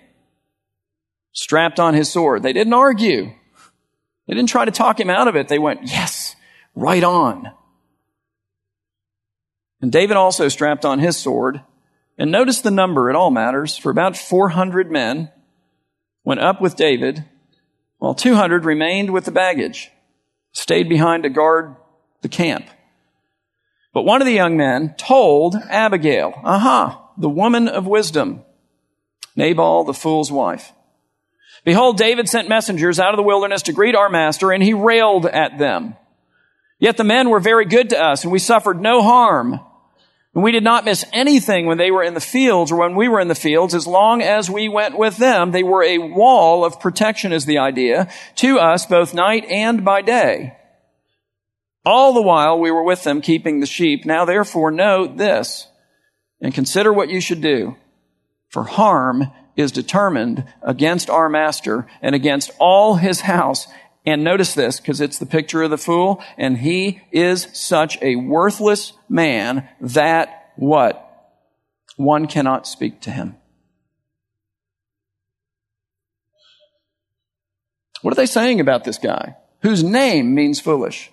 strapped 1.33 1.81
on 1.81 1.95
his 1.95 2.11
sword. 2.11 2.45
They 2.45 2.53
didn't 2.53 2.73
argue. 2.73 3.33
They 4.29 4.35
didn't 4.35 4.49
try 4.49 4.65
to 4.65 4.71
talk 4.71 5.01
him 5.01 5.11
out 5.11 5.27
of 5.27 5.35
it. 5.35 5.49
They 5.49 5.59
went, 5.59 5.89
yes, 5.89 6.37
right 6.77 7.03
on. 7.03 7.51
And 9.81 9.91
David 9.91 10.17
also 10.17 10.49
strapped 10.49 10.85
on 10.85 11.01
his 11.01 11.17
sword. 11.17 11.63
And 12.17 12.31
notice 12.31 12.61
the 12.61 12.71
number, 12.71 13.11
it 13.11 13.17
all 13.17 13.31
matters, 13.31 13.77
for 13.77 13.91
about 13.91 14.17
400 14.17 14.91
men 14.91 15.31
went 16.29 16.41
up 16.43 16.61
with 16.61 16.77
David, 16.77 17.25
while 17.97 18.15
200 18.15 18.67
remained 18.67 19.11
with 19.15 19.25
the 19.25 19.31
baggage, 19.31 19.91
stayed 20.53 20.87
behind 20.87 21.23
to 21.23 21.31
guard 21.31 21.75
the 22.21 22.29
camp. 22.29 22.67
But 23.95 24.03
one 24.03 24.21
of 24.21 24.27
the 24.27 24.35
young 24.35 24.55
men 24.55 24.95
told 24.99 25.55
Abigail, 25.55 26.35
aha, 26.45 27.13
the 27.17 27.31
woman 27.31 27.67
of 27.67 27.87
wisdom, 27.87 28.43
Nabal, 29.37 29.85
the 29.85 29.95
fool's 29.95 30.31
wife. 30.31 30.75
Behold, 31.65 31.97
David 31.97 32.29
sent 32.29 32.47
messengers 32.47 33.01
out 33.01 33.15
of 33.15 33.17
the 33.17 33.23
wilderness 33.23 33.63
to 33.63 33.73
greet 33.73 33.95
our 33.95 34.11
master, 34.11 34.53
and 34.53 34.63
he 34.63 34.75
railed 34.75 35.25
at 35.25 35.57
them. 35.57 35.97
Yet 36.79 36.99
the 36.99 37.05
men 37.05 37.31
were 37.31 37.41
very 37.41 37.65
good 37.65 37.89
to 37.89 38.05
us, 38.05 38.23
and 38.23 38.31
we 38.31 38.39
suffered 38.39 38.83
no 38.83 39.01
harm. 39.01 39.61
And 40.39 40.45
we 40.45 40.53
did 40.53 40.63
not 40.63 40.85
miss 40.85 41.05
anything 41.13 41.67
when 41.67 41.79
they 41.79 41.91
were 41.91 42.05
in 42.05 42.15
the 42.15 42.21
fields 42.21 42.71
or 42.71 42.77
when 42.77 42.95
we 42.95 43.09
were 43.09 43.19
in 43.19 43.27
the 43.27 43.35
fields. 43.35 43.75
As 43.75 43.89
long 43.89 44.23
as 44.23 44.49
we 44.49 44.69
went 44.69 44.97
with 44.97 45.17
them, 45.17 45.51
they 45.51 45.65
were 45.65 45.83
a 45.83 45.99
wall 45.99 46.65
of 46.65 46.79
protection 46.79 47.33
is 47.33 47.45
the 47.45 47.59
idea 47.59 48.09
to 48.37 48.61
us 48.61 48.87
both 48.87 49.15
night 49.15 49.45
and 49.47 49.85
by 49.85 50.01
day. 50.01 50.57
All 51.85 52.13
the 52.13 52.23
while 52.23 52.57
we 52.57 52.71
were 52.71 52.85
with 52.85 53.03
them 53.03 53.21
keeping 53.21 53.59
the 53.59 53.67
sheep. 53.67 54.07
Now 54.07 54.25
therefore 54.25 54.71
know 54.71 55.09
this 55.09 55.67
and 56.41 56.55
consider 56.55 56.93
what 56.93 57.11
you 57.11 57.21
should 57.21 57.41
do. 57.41 57.77
For 58.49 58.63
harm 58.63 59.33
is 59.57 59.73
determined 59.73 60.45
against 60.63 61.11
our 61.11 61.29
master 61.29 61.89
and 62.01 62.15
against 62.15 62.53
all 62.61 62.95
his 62.95 63.23
house 63.23 63.67
and 64.07 64.25
notice 64.25 64.55
this, 64.55 64.81
because 64.81 65.01
it's 65.01 65.19
the 65.19 65.27
picture 65.27 65.63
of 65.63 65.71
the 65.71 65.79
fool, 65.79 66.23
and 66.37 66.59
he 66.59 67.01
is 67.13 67.49
such 67.53 68.01
a 68.01 68.17
worthless 68.17 68.93
man 69.09 69.69
that 69.81 70.53
what? 70.57 71.05
One 71.97 72.27
cannot 72.27 72.67
speak 72.67 73.01
to 73.03 73.11
him. 73.11 73.37
What 78.03 78.13
are 78.13 78.17
they 78.17 78.27
saying 78.27 78.61
about 78.61 78.85
this 78.85 78.99
guy? 78.99 79.37
Whose 79.63 79.83
name 79.83 80.35
means 80.35 80.61
foolish. 80.61 81.11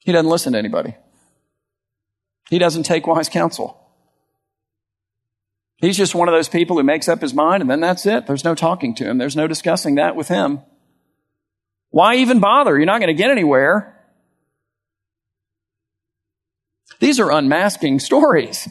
He 0.00 0.12
doesn't 0.12 0.30
listen 0.30 0.52
to 0.52 0.58
anybody. 0.58 0.94
He 2.50 2.58
doesn't 2.58 2.82
take 2.82 3.06
wise 3.06 3.28
counsel. 3.28 3.76
He's 5.78 5.96
just 5.96 6.14
one 6.14 6.28
of 6.28 6.34
those 6.34 6.48
people 6.48 6.76
who 6.76 6.82
makes 6.82 7.08
up 7.08 7.22
his 7.22 7.32
mind 7.32 7.62
and 7.62 7.70
then 7.70 7.80
that's 7.80 8.04
it. 8.04 8.26
There's 8.26 8.44
no 8.44 8.54
talking 8.54 8.94
to 8.96 9.04
him. 9.04 9.16
There's 9.16 9.36
no 9.36 9.46
discussing 9.46 9.94
that 9.94 10.14
with 10.14 10.28
him. 10.28 10.60
Why 11.90 12.16
even 12.16 12.40
bother? 12.40 12.76
You're 12.76 12.86
not 12.86 13.00
going 13.00 13.14
to 13.14 13.20
get 13.20 13.30
anywhere. 13.30 13.96
These 17.00 17.18
are 17.18 17.30
unmasking 17.30 17.98
stories. 18.00 18.68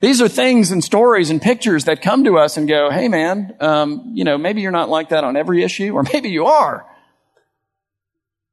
These 0.00 0.22
are 0.22 0.28
things 0.28 0.70
and 0.70 0.82
stories 0.82 1.30
and 1.30 1.42
pictures 1.42 1.84
that 1.86 2.02
come 2.02 2.24
to 2.24 2.38
us 2.38 2.56
and 2.56 2.68
go, 2.68 2.88
hey 2.90 3.08
man, 3.08 3.56
um, 3.60 4.12
you 4.14 4.24
know, 4.24 4.38
maybe 4.38 4.60
you're 4.60 4.70
not 4.70 4.88
like 4.88 5.08
that 5.08 5.24
on 5.24 5.36
every 5.36 5.62
issue, 5.62 5.92
or 5.92 6.02
maybe 6.12 6.30
you 6.30 6.46
are. 6.46 6.86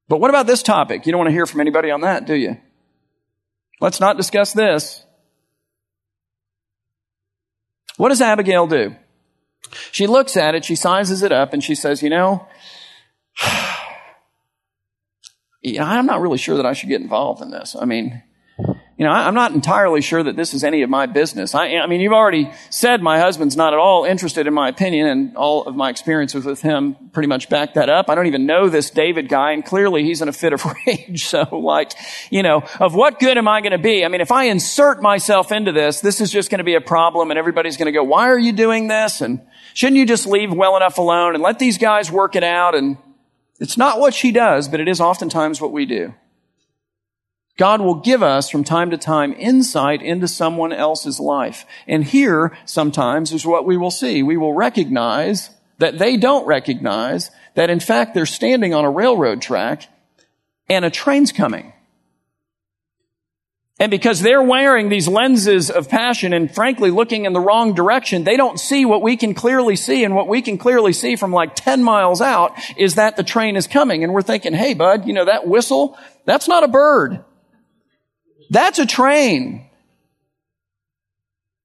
But 0.07 0.19
what 0.19 0.29
about 0.29 0.47
this 0.47 0.63
topic? 0.63 1.05
You 1.05 1.11
don't 1.11 1.19
want 1.19 1.29
to 1.29 1.33
hear 1.33 1.45
from 1.45 1.61
anybody 1.61 1.91
on 1.91 2.01
that, 2.01 2.25
do 2.25 2.35
you? 2.35 2.57
Let's 3.79 3.99
not 3.99 4.17
discuss 4.17 4.53
this. 4.53 5.03
What 7.97 8.09
does 8.09 8.21
Abigail 8.21 8.67
do? 8.67 8.95
She 9.91 10.08
looks 10.08 10.38
at 10.38 10.56
it, 10.56 10.65
she 10.65 10.75
sizes 10.75 11.23
it 11.23 11.32
up, 11.32 11.54
and 11.54 11.63
she 11.63 11.75
says, 11.75 12.01
You 12.01 12.10
know, 12.10 12.47
I'm 15.80 16.06
not 16.06 16.21
really 16.21 16.38
sure 16.38 16.58
that 16.58 16.65
I 16.65 16.73
should 16.73 16.89
get 16.89 17.01
involved 17.01 17.41
in 17.41 17.51
this. 17.51 17.75
I 17.80 17.86
mean, 17.86 18.21
you 18.97 19.03
know, 19.03 19.12
I'm 19.12 19.34
not 19.34 19.51
entirely 19.51 19.99
sure 19.99 20.23
that 20.23 20.38
this 20.38 20.53
is 20.53 20.63
any 20.63 20.81
of 20.81 20.89
my 20.89 21.05
business. 21.05 21.53
I, 21.53 21.67
I, 21.67 21.86
mean, 21.86 21.99
you've 21.99 22.13
already 22.13 22.49
said 22.69 23.01
my 23.01 23.19
husband's 23.19 23.58
not 23.58 23.73
at 23.73 23.79
all 23.79 24.05
interested 24.05 24.47
in 24.47 24.53
my 24.53 24.69
opinion, 24.69 25.08
and 25.08 25.36
all 25.36 25.63
of 25.63 25.75
my 25.75 25.89
experiences 25.89 26.45
with 26.45 26.62
him 26.62 26.95
pretty 27.12 27.27
much 27.27 27.49
back 27.49 27.73
that 27.73 27.89
up. 27.89 28.10
I 28.10 28.15
don't 28.15 28.27
even 28.27 28.45
know 28.45 28.69
this 28.69 28.89
David 28.89 29.27
guy, 29.27 29.51
and 29.51 29.65
clearly 29.65 30.03
he's 30.03 30.21
in 30.21 30.29
a 30.29 30.34
fit 30.34 30.53
of 30.53 30.63
rage. 30.88 31.25
So, 31.25 31.43
like, 31.51 31.91
you 32.29 32.41
know, 32.41 32.63
of 32.79 32.95
what 32.95 33.19
good 33.19 33.38
am 33.38 33.49
I 33.49 33.60
going 33.60 33.73
to 33.73 33.77
be? 33.77 34.05
I 34.05 34.08
mean, 34.08 34.21
if 34.21 34.31
I 34.31 34.45
insert 34.45 35.01
myself 35.01 35.51
into 35.51 35.73
this, 35.73 35.99
this 35.99 36.21
is 36.21 36.31
just 36.31 36.49
going 36.49 36.60
to 36.60 36.63
be 36.63 36.75
a 36.75 36.81
problem, 36.81 37.31
and 37.31 37.38
everybody's 37.38 37.75
going 37.75 37.88
to 37.88 37.91
go, 37.91 38.03
why 38.03 38.29
are 38.29 38.39
you 38.39 38.53
doing 38.53 38.88
this? 38.88 39.19
And 39.19 39.41
shouldn't 39.73 39.97
you 39.97 40.05
just 40.05 40.25
leave 40.25 40.53
well 40.53 40.77
enough 40.77 40.97
alone 40.99 41.36
and 41.36 41.43
let 41.43 41.60
these 41.60 41.77
guys 41.77 42.10
work 42.10 42.38
it 42.38 42.45
out? 42.45 42.75
And 42.75 42.97
it's 43.60 43.77
not 43.77 43.99
what 43.99 44.13
she 44.13 44.31
does, 44.31 44.69
but 44.69 44.79
it 44.79 44.88
is 44.88 45.01
oftentimes 45.01 45.60
what 45.60 45.73
we 45.73 45.86
do. 45.86 46.13
God 47.57 47.79
will 47.79 47.95
give 47.95 48.21
us 48.21 48.49
from 48.49 48.63
time 48.63 48.91
to 48.91 48.97
time 48.97 49.33
insight 49.33 50.01
into 50.01 50.27
someone 50.27 50.73
else's 50.73 51.19
life. 51.19 51.65
And 51.87 52.03
here, 52.03 52.57
sometimes, 52.65 53.31
is 53.31 53.45
what 53.45 53.65
we 53.65 53.77
will 53.77 53.91
see. 53.91 54.23
We 54.23 54.35
will 54.35 54.53
recognize 54.53 55.49
that 55.77 55.97
they 55.97 56.17
don't 56.17 56.45
recognize 56.45 57.31
that 57.55 57.69
in 57.69 57.79
fact 57.79 58.13
they're 58.13 58.25
standing 58.25 58.73
on 58.73 58.85
a 58.85 58.91
railroad 58.91 59.41
track 59.41 59.87
and 60.67 60.83
a 60.83 60.89
train's 60.89 61.31
coming. 61.31 61.71
And 63.77 63.91
because 63.91 64.21
they're 64.21 64.43
wearing 64.43 64.87
these 64.87 65.07
lenses 65.07 65.69
of 65.69 65.89
passion 65.89 66.31
and 66.31 66.53
frankly 66.53 66.91
looking 66.91 67.25
in 67.25 67.33
the 67.33 67.41
wrong 67.41 67.73
direction, 67.73 68.23
they 68.23 68.37
don't 68.37 68.57
see 68.57 68.85
what 68.85 69.01
we 69.01 69.17
can 69.17 69.33
clearly 69.33 69.75
see. 69.75 70.05
And 70.05 70.15
what 70.15 70.29
we 70.29 70.41
can 70.41 70.57
clearly 70.57 70.93
see 70.93 71.17
from 71.17 71.33
like 71.33 71.55
10 71.55 71.83
miles 71.83 72.21
out 72.21 72.53
is 72.77 72.95
that 72.95 73.17
the 73.17 73.23
train 73.23 73.57
is 73.57 73.67
coming. 73.67 74.03
And 74.03 74.13
we're 74.13 74.21
thinking, 74.21 74.53
hey 74.53 74.73
bud, 74.73 75.05
you 75.05 75.13
know, 75.13 75.25
that 75.25 75.45
whistle, 75.45 75.97
that's 76.23 76.47
not 76.47 76.63
a 76.63 76.69
bird. 76.69 77.23
That's 78.49 78.79
a 78.79 78.86
train. 78.86 79.69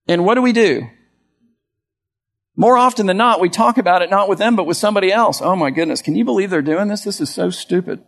And 0.09 0.25
what 0.25 0.35
do 0.35 0.43
we 0.43 0.53
do? 0.53 0.89
More 2.57 2.77
often 2.77 3.07
than 3.07 3.17
not, 3.17 3.41
we 3.41 3.49
talk 3.49 3.79
about 3.79 4.03
it 4.03 4.11
not 4.11 4.29
with 4.29 4.39
them, 4.39 4.57
but 4.57 4.67
with 4.67 4.77
somebody 4.77 5.13
else. 5.13 5.41
Oh 5.41 5.57
my 5.57 5.71
goodness. 5.71 6.03
Can 6.03 6.15
you 6.17 6.25
believe 6.25 6.51
they're 6.51 6.63
doing 6.63 6.89
this? 6.89 7.05
This 7.05 7.21
is 7.21 7.31
so 7.33 7.51
stupid. 7.51 8.05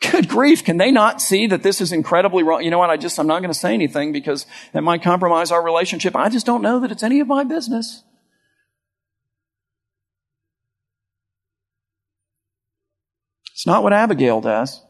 Good 0.00 0.28
grief. 0.28 0.64
Can 0.64 0.76
they 0.76 0.90
not 0.90 1.20
see 1.20 1.46
that 1.46 1.62
this 1.62 1.80
is 1.80 1.92
incredibly 1.92 2.42
wrong? 2.42 2.62
You 2.62 2.70
know 2.70 2.78
what? 2.78 2.90
I 2.90 2.96
just, 2.96 3.18
I'm 3.18 3.26
not 3.26 3.40
going 3.40 3.52
to 3.52 3.58
say 3.58 3.72
anything 3.72 4.12
because 4.12 4.46
that 4.72 4.82
might 4.82 5.02
compromise 5.02 5.52
our 5.52 5.62
relationship. 5.62 6.16
I 6.16 6.28
just 6.28 6.46
don't 6.46 6.62
know 6.62 6.80
that 6.80 6.90
it's 6.90 7.02
any 7.02 7.20
of 7.20 7.28
my 7.28 7.44
business. 7.44 8.02
It's 13.52 13.66
not 13.66 13.82
what 13.82 13.92
Abigail 13.92 14.40
does. 14.40 14.82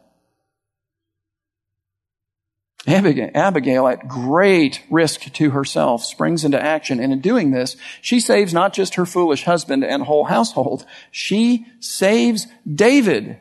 Abigail, 2.86 3.88
at 3.88 4.08
great 4.08 4.82
risk 4.90 5.32
to 5.32 5.50
herself, 5.50 6.04
springs 6.04 6.44
into 6.44 6.62
action. 6.62 7.00
And 7.00 7.12
in 7.12 7.20
doing 7.20 7.50
this, 7.50 7.76
she 8.02 8.20
saves 8.20 8.52
not 8.52 8.74
just 8.74 8.96
her 8.96 9.06
foolish 9.06 9.44
husband 9.44 9.84
and 9.84 10.02
whole 10.02 10.24
household, 10.24 10.84
she 11.10 11.66
saves 11.80 12.46
David. 12.70 13.40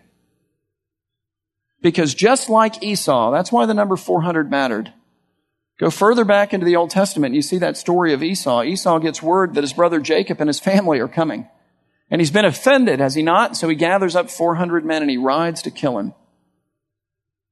Because 1.81 2.13
just 2.13 2.49
like 2.49 2.81
Esau, 2.81 3.31
that's 3.31 3.51
why 3.51 3.65
the 3.65 3.73
number 3.73 3.97
400 3.97 4.49
mattered. 4.49 4.93
Go 5.79 5.89
further 5.89 6.23
back 6.23 6.53
into 6.53 6.65
the 6.65 6.77
Old 6.77 6.91
Testament, 6.91 7.31
and 7.31 7.35
you 7.35 7.41
see 7.41 7.57
that 7.57 7.75
story 7.75 8.13
of 8.13 8.23
Esau. 8.23 8.63
Esau 8.63 8.99
gets 8.99 9.21
word 9.21 9.55
that 9.55 9.63
his 9.63 9.73
brother 9.73 9.99
Jacob 9.99 10.39
and 10.39 10.47
his 10.47 10.59
family 10.59 10.99
are 10.99 11.09
coming. 11.09 11.49
And 12.09 12.21
he's 12.21 12.31
been 12.31 12.45
offended, 12.45 12.99
has 12.99 13.15
he 13.15 13.23
not? 13.23 13.57
So 13.57 13.67
he 13.67 13.75
gathers 13.75 14.15
up 14.15 14.29
400 14.29 14.85
men 14.85 15.01
and 15.01 15.11
he 15.11 15.17
rides 15.17 15.63
to 15.63 15.71
kill 15.71 15.97
him. 15.97 16.13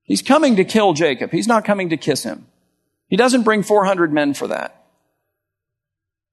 He's 0.03 0.21
coming 0.21 0.55
to 0.57 0.63
kill 0.63 0.93
Jacob. 0.93 1.31
He's 1.31 1.47
not 1.47 1.65
coming 1.65 1.89
to 1.89 1.97
kiss 1.97 2.23
him. 2.23 2.47
He 3.07 3.17
doesn't 3.17 3.43
bring 3.43 3.63
400 3.63 4.11
men 4.11 4.33
for 4.33 4.47
that. 4.47 4.81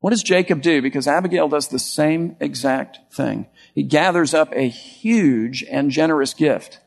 What 0.00 0.11
does 0.11 0.22
Jacob 0.22 0.62
do? 0.62 0.81
Because 0.81 1.09
Abigail 1.09 1.48
does 1.48 1.68
the 1.68 1.78
same 1.78 2.37
exact 2.38 2.98
thing. 3.12 3.46
He 3.74 3.83
gathers 3.83 4.33
up 4.33 4.52
a 4.52 4.68
huge 4.68 5.64
and 5.64 5.90
generous 5.90 6.35
gift. 6.35 6.78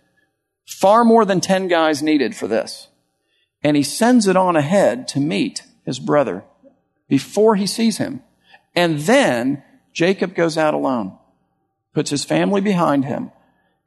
Far 0.65 1.03
more 1.03 1.25
than 1.25 1.41
10 1.41 1.67
guys 1.67 2.01
needed 2.01 2.35
for 2.35 2.47
this. 2.47 2.87
And 3.63 3.75
he 3.75 3.83
sends 3.83 4.27
it 4.27 4.37
on 4.37 4.55
ahead 4.55 5.07
to 5.09 5.19
meet 5.19 5.63
his 5.85 5.99
brother 5.99 6.43
before 7.07 7.55
he 7.55 7.67
sees 7.67 7.97
him. 7.97 8.23
And 8.75 8.99
then 8.99 9.63
Jacob 9.93 10.33
goes 10.33 10.57
out 10.57 10.73
alone, 10.73 11.17
puts 11.93 12.09
his 12.09 12.23
family 12.23 12.61
behind 12.61 13.03
him, 13.03 13.31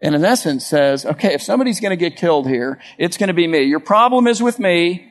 and 0.04 0.14
in 0.14 0.22
essence 0.22 0.66
says, 0.66 1.06
okay, 1.06 1.32
if 1.32 1.40
somebody's 1.40 1.80
going 1.80 1.88
to 1.88 1.96
get 1.96 2.16
killed 2.16 2.46
here, 2.46 2.78
it's 2.98 3.16
going 3.16 3.28
to 3.28 3.34
be 3.34 3.46
me. 3.46 3.62
Your 3.62 3.80
problem 3.80 4.26
is 4.26 4.42
with 4.42 4.58
me. 4.58 5.10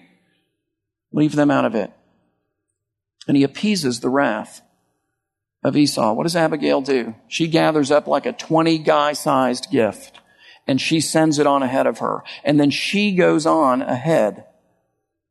Leave 1.11 1.35
them 1.35 1.49
out 1.49 1.65
of 1.65 1.73
it. 1.73 1.91
And 3.27 3.35
he 3.35 3.41
appeases 3.41 3.99
the 4.01 4.09
wrath 4.09 4.61
of 5.63 5.75
Esau. 5.75 6.13
What 6.13 6.23
does 6.23 6.35
Abigail 6.35 6.81
do? 6.81 7.15
She 7.27 7.47
gathers 7.47 7.89
up 7.89 8.05
like 8.05 8.27
a 8.27 8.33
20 8.33 8.77
guy 8.77 9.13
sized 9.13 9.71
gift 9.71 10.19
and 10.67 10.79
she 10.79 11.01
sends 11.01 11.39
it 11.39 11.47
on 11.47 11.63
ahead 11.63 11.87
of 11.87 11.97
her. 11.97 12.23
And 12.43 12.59
then 12.59 12.69
she 12.69 13.15
goes 13.15 13.47
on 13.47 13.81
ahead 13.81 14.45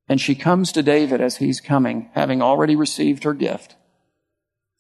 and 0.09 0.20
she 0.20 0.35
comes 0.35 0.72
to 0.72 0.83
David 0.83 1.20
as 1.20 1.37
he's 1.37 1.61
coming, 1.61 2.11
having 2.14 2.42
already 2.42 2.75
received 2.75 3.22
her 3.22 3.33
gift. 3.33 3.77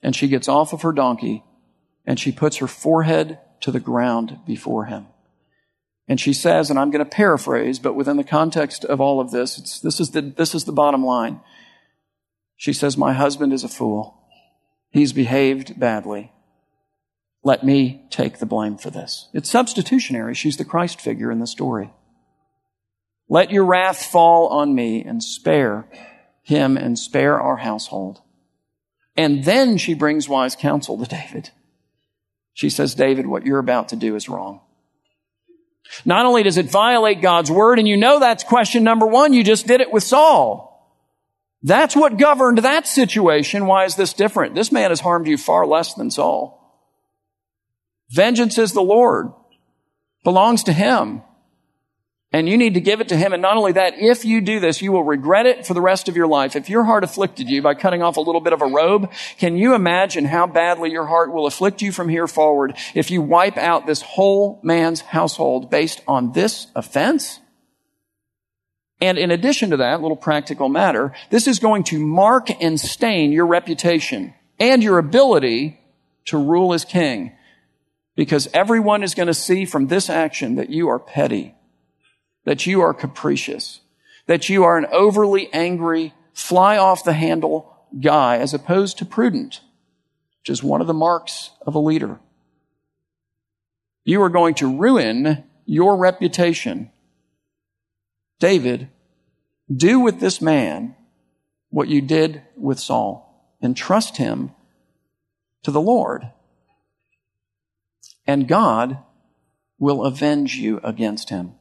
And 0.02 0.16
she 0.16 0.26
gets 0.26 0.48
off 0.48 0.72
of 0.72 0.82
her 0.82 0.92
donkey 0.92 1.44
and 2.04 2.18
she 2.18 2.32
puts 2.32 2.56
her 2.56 2.66
forehead 2.66 3.38
to 3.62 3.70
the 3.70 3.80
ground 3.80 4.38
before 4.46 4.84
him. 4.84 5.06
And 6.08 6.20
she 6.20 6.32
says, 6.32 6.68
and 6.68 6.78
I'm 6.78 6.90
going 6.90 7.04
to 7.04 7.10
paraphrase, 7.10 7.78
but 7.78 7.94
within 7.94 8.16
the 8.16 8.24
context 8.24 8.84
of 8.84 9.00
all 9.00 9.20
of 9.20 9.30
this, 9.30 9.80
this 9.80 9.98
is 9.98 10.10
the, 10.10 10.20
this 10.20 10.54
is 10.54 10.64
the 10.64 10.72
bottom 10.72 11.04
line. 11.04 11.40
She 12.56 12.72
says, 12.72 12.96
my 12.96 13.12
husband 13.12 13.52
is 13.52 13.64
a 13.64 13.68
fool. 13.68 14.18
He's 14.90 15.12
behaved 15.12 15.78
badly. 15.80 16.32
Let 17.44 17.64
me 17.64 18.04
take 18.10 18.38
the 18.38 18.46
blame 18.46 18.76
for 18.76 18.90
this. 18.90 19.28
It's 19.32 19.50
substitutionary. 19.50 20.34
She's 20.34 20.56
the 20.56 20.64
Christ 20.64 21.00
figure 21.00 21.30
in 21.30 21.40
the 21.40 21.46
story. 21.46 21.92
Let 23.28 23.50
your 23.50 23.64
wrath 23.64 24.04
fall 24.04 24.48
on 24.48 24.74
me 24.74 25.02
and 25.02 25.22
spare 25.22 25.88
him 26.42 26.76
and 26.76 26.98
spare 26.98 27.40
our 27.40 27.56
household. 27.56 28.20
And 29.16 29.44
then 29.44 29.78
she 29.78 29.94
brings 29.94 30.28
wise 30.28 30.54
counsel 30.54 30.98
to 30.98 31.06
David. 31.06 31.50
She 32.54 32.70
says, 32.70 32.94
David, 32.94 33.26
what 33.26 33.46
you're 33.46 33.58
about 33.58 33.88
to 33.88 33.96
do 33.96 34.14
is 34.14 34.28
wrong. 34.28 34.60
Not 36.04 36.26
only 36.26 36.42
does 36.42 36.58
it 36.58 36.70
violate 36.70 37.20
God's 37.20 37.50
word, 37.50 37.78
and 37.78 37.86
you 37.86 37.96
know 37.96 38.18
that's 38.18 38.44
question 38.44 38.82
number 38.82 39.06
one, 39.06 39.32
you 39.32 39.44
just 39.44 39.66
did 39.66 39.80
it 39.80 39.92
with 39.92 40.02
Saul. 40.02 40.72
That's 41.62 41.94
what 41.94 42.18
governed 42.18 42.58
that 42.58 42.86
situation. 42.86 43.66
Why 43.66 43.84
is 43.84 43.94
this 43.94 44.12
different? 44.12 44.54
This 44.54 44.72
man 44.72 44.90
has 44.90 45.00
harmed 45.00 45.28
you 45.28 45.38
far 45.38 45.66
less 45.66 45.94
than 45.94 46.10
Saul. 46.10 46.58
Vengeance 48.10 48.58
is 48.58 48.72
the 48.72 48.82
Lord, 48.82 49.32
belongs 50.24 50.64
to 50.64 50.72
him. 50.72 51.22
And 52.34 52.48
you 52.48 52.56
need 52.56 52.74
to 52.74 52.80
give 52.80 53.02
it 53.02 53.08
to 53.10 53.16
him. 53.16 53.34
And 53.34 53.42
not 53.42 53.58
only 53.58 53.72
that, 53.72 53.98
if 53.98 54.24
you 54.24 54.40
do 54.40 54.58
this, 54.58 54.80
you 54.80 54.90
will 54.90 55.04
regret 55.04 55.44
it 55.44 55.66
for 55.66 55.74
the 55.74 55.82
rest 55.82 56.08
of 56.08 56.16
your 56.16 56.26
life. 56.26 56.56
If 56.56 56.70
your 56.70 56.84
heart 56.84 57.04
afflicted 57.04 57.50
you 57.50 57.60
by 57.60 57.74
cutting 57.74 58.02
off 58.02 58.16
a 58.16 58.22
little 58.22 58.40
bit 58.40 58.54
of 58.54 58.62
a 58.62 58.66
robe, 58.66 59.10
can 59.36 59.56
you 59.56 59.74
imagine 59.74 60.24
how 60.24 60.46
badly 60.46 60.90
your 60.90 61.04
heart 61.04 61.30
will 61.30 61.46
afflict 61.46 61.82
you 61.82 61.92
from 61.92 62.08
here 62.08 62.26
forward 62.26 62.74
if 62.94 63.10
you 63.10 63.20
wipe 63.20 63.58
out 63.58 63.86
this 63.86 64.00
whole 64.00 64.60
man's 64.62 65.02
household 65.02 65.70
based 65.70 66.00
on 66.08 66.32
this 66.32 66.68
offense? 66.74 67.38
And 69.02 69.18
in 69.18 69.30
addition 69.30 69.70
to 69.70 69.76
that, 69.78 70.00
little 70.00 70.16
practical 70.16 70.70
matter, 70.70 71.12
this 71.28 71.46
is 71.46 71.58
going 71.58 71.84
to 71.84 71.98
mark 71.98 72.48
and 72.62 72.80
stain 72.80 73.32
your 73.32 73.46
reputation 73.46 74.32
and 74.58 74.82
your 74.82 74.96
ability 74.96 75.78
to 76.26 76.38
rule 76.38 76.72
as 76.72 76.86
king. 76.86 77.32
Because 78.14 78.48
everyone 78.54 79.02
is 79.02 79.14
going 79.14 79.26
to 79.26 79.34
see 79.34 79.66
from 79.66 79.88
this 79.88 80.08
action 80.08 80.54
that 80.54 80.70
you 80.70 80.88
are 80.88 80.98
petty 80.98 81.54
that 82.44 82.66
you 82.66 82.80
are 82.80 82.94
capricious, 82.94 83.80
that 84.26 84.48
you 84.48 84.64
are 84.64 84.76
an 84.76 84.86
overly 84.92 85.52
angry, 85.52 86.14
fly 86.32 86.76
off 86.76 87.04
the 87.04 87.12
handle 87.12 87.76
guy 88.00 88.38
as 88.38 88.54
opposed 88.54 88.98
to 88.98 89.04
prudent, 89.04 89.60
which 90.40 90.50
is 90.50 90.62
one 90.62 90.80
of 90.80 90.86
the 90.86 90.94
marks 90.94 91.50
of 91.66 91.74
a 91.74 91.78
leader. 91.78 92.18
You 94.04 94.22
are 94.22 94.28
going 94.28 94.54
to 94.56 94.76
ruin 94.76 95.44
your 95.64 95.96
reputation. 95.96 96.90
David, 98.40 98.88
do 99.74 100.00
with 100.00 100.18
this 100.18 100.40
man 100.40 100.96
what 101.70 101.88
you 101.88 102.00
did 102.00 102.42
with 102.56 102.80
Saul 102.80 103.56
and 103.60 103.76
trust 103.76 104.16
him 104.16 104.50
to 105.62 105.70
the 105.70 105.80
Lord. 105.80 106.30
And 108.26 108.48
God 108.48 108.98
will 109.78 110.04
avenge 110.04 110.56
you 110.56 110.80
against 110.82 111.30
him. 111.30 111.54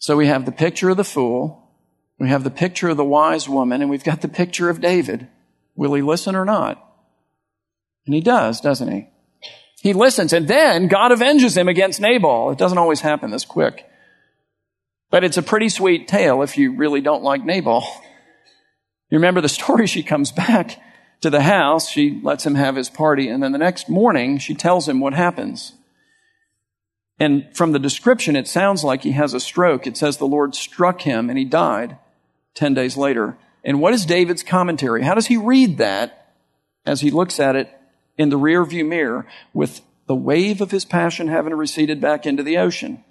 So 0.00 0.16
we 0.16 0.26
have 0.26 0.46
the 0.46 0.52
picture 0.52 0.88
of 0.88 0.96
the 0.96 1.04
fool, 1.04 1.70
we 2.18 2.30
have 2.30 2.42
the 2.42 2.50
picture 2.50 2.88
of 2.88 2.96
the 2.96 3.04
wise 3.04 3.48
woman, 3.48 3.82
and 3.82 3.90
we've 3.90 4.02
got 4.02 4.22
the 4.22 4.28
picture 4.28 4.70
of 4.70 4.80
David. 4.80 5.28
Will 5.76 5.92
he 5.92 6.02
listen 6.02 6.34
or 6.34 6.46
not? 6.46 6.82
And 8.06 8.14
he 8.14 8.22
does, 8.22 8.62
doesn't 8.62 8.90
he? 8.90 9.08
He 9.82 9.92
listens, 9.92 10.32
and 10.32 10.48
then 10.48 10.88
God 10.88 11.12
avenges 11.12 11.56
him 11.56 11.68
against 11.68 12.00
Nabal. 12.00 12.50
It 12.50 12.58
doesn't 12.58 12.78
always 12.78 13.02
happen 13.02 13.30
this 13.30 13.44
quick. 13.44 13.86
But 15.10 15.22
it's 15.22 15.36
a 15.36 15.42
pretty 15.42 15.68
sweet 15.68 16.08
tale 16.08 16.42
if 16.42 16.56
you 16.56 16.76
really 16.76 17.02
don't 17.02 17.22
like 17.22 17.44
Nabal. 17.44 17.84
You 19.10 19.18
remember 19.18 19.42
the 19.42 19.48
story? 19.48 19.86
She 19.86 20.02
comes 20.02 20.32
back 20.32 20.80
to 21.20 21.28
the 21.28 21.42
house, 21.42 21.90
she 21.90 22.20
lets 22.22 22.46
him 22.46 22.54
have 22.54 22.74
his 22.74 22.88
party, 22.88 23.28
and 23.28 23.42
then 23.42 23.52
the 23.52 23.58
next 23.58 23.90
morning 23.90 24.38
she 24.38 24.54
tells 24.54 24.88
him 24.88 25.00
what 25.00 25.12
happens. 25.12 25.74
And 27.20 27.54
from 27.54 27.72
the 27.72 27.78
description, 27.78 28.34
it 28.34 28.48
sounds 28.48 28.82
like 28.82 29.02
he 29.02 29.12
has 29.12 29.34
a 29.34 29.40
stroke. 29.40 29.86
It 29.86 29.98
says 29.98 30.16
the 30.16 30.26
Lord 30.26 30.54
struck 30.54 31.02
him 31.02 31.28
and 31.28 31.38
he 31.38 31.44
died 31.44 31.98
10 32.54 32.72
days 32.72 32.96
later. 32.96 33.36
And 33.62 33.78
what 33.78 33.92
is 33.92 34.06
David's 34.06 34.42
commentary? 34.42 35.02
How 35.02 35.14
does 35.14 35.26
he 35.26 35.36
read 35.36 35.76
that 35.76 36.32
as 36.86 37.02
he 37.02 37.10
looks 37.10 37.38
at 37.38 37.56
it 37.56 37.70
in 38.16 38.30
the 38.30 38.38
rear 38.38 38.64
view 38.64 38.86
mirror 38.86 39.26
with 39.52 39.82
the 40.06 40.14
wave 40.14 40.62
of 40.62 40.70
his 40.70 40.86
passion 40.86 41.28
having 41.28 41.52
receded 41.52 42.00
back 42.00 42.24
into 42.24 42.42
the 42.42 42.56
ocean? 42.56 43.04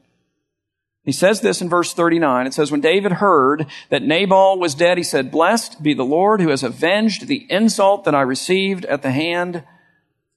He 1.05 1.11
says 1.11 1.41
this 1.41 1.61
in 1.61 1.69
verse 1.69 1.93
39. 1.93 2.47
It 2.47 2.53
says, 2.53 2.71
When 2.71 2.81
David 2.81 3.13
heard 3.13 3.67
that 3.89 4.03
Nabal 4.03 4.59
was 4.59 4.73
dead, 4.73 4.97
he 4.97 5.03
said, 5.03 5.31
Blessed 5.31 5.83
be 5.83 5.93
the 5.93 6.03
Lord 6.03 6.41
who 6.41 6.49
has 6.49 6.63
avenged 6.63 7.27
the 7.27 7.45
insult 7.49 8.05
that 8.05 8.15
I 8.15 8.21
received 8.21 8.85
at 8.85 9.03
the 9.03 9.11
hand 9.11 9.63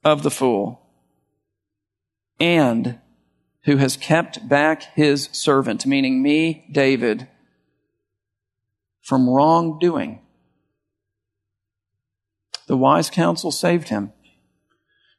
of 0.04 0.22
the 0.22 0.30
fool. 0.30 0.80
And 2.38 2.98
who 3.64 3.76
has 3.76 3.96
kept 3.96 4.48
back 4.48 4.82
his 4.94 5.28
servant, 5.32 5.86
meaning 5.86 6.22
me, 6.22 6.66
David, 6.70 7.28
from 9.02 9.28
wrongdoing. 9.28 10.20
The 12.66 12.76
wise 12.76 13.10
counsel 13.10 13.50
saved 13.50 13.88
him. 13.88 14.12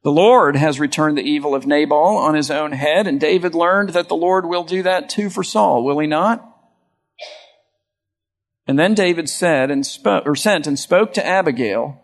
The 0.03 0.11
Lord 0.11 0.57
has 0.57 0.81
returned 0.81 1.17
the 1.17 1.21
evil 1.21 1.55
of 1.55 1.65
Nabal 1.65 2.17
on 2.17 2.35
his 2.35 2.51
own 2.51 2.73
head, 2.73 3.07
and 3.07 3.21
David 3.21 3.55
learned 3.55 3.89
that 3.89 4.09
the 4.09 4.15
Lord 4.15 4.45
will 4.45 4.65
do 4.65 4.83
that 4.83 5.09
too 5.09 5.29
for 5.29 5.43
Saul, 5.43 5.83
will 5.83 5.99
he 5.99 6.07
not? 6.07 6.49
And 8.67 8.77
then 8.77 8.93
David 8.93 9.29
said 9.29 9.71
and 9.71 9.85
spoke, 9.85 10.25
or 10.25 10.35
sent 10.35 10.67
and 10.67 10.77
spoke 10.77 11.13
to 11.13 11.25
Abigail 11.25 12.01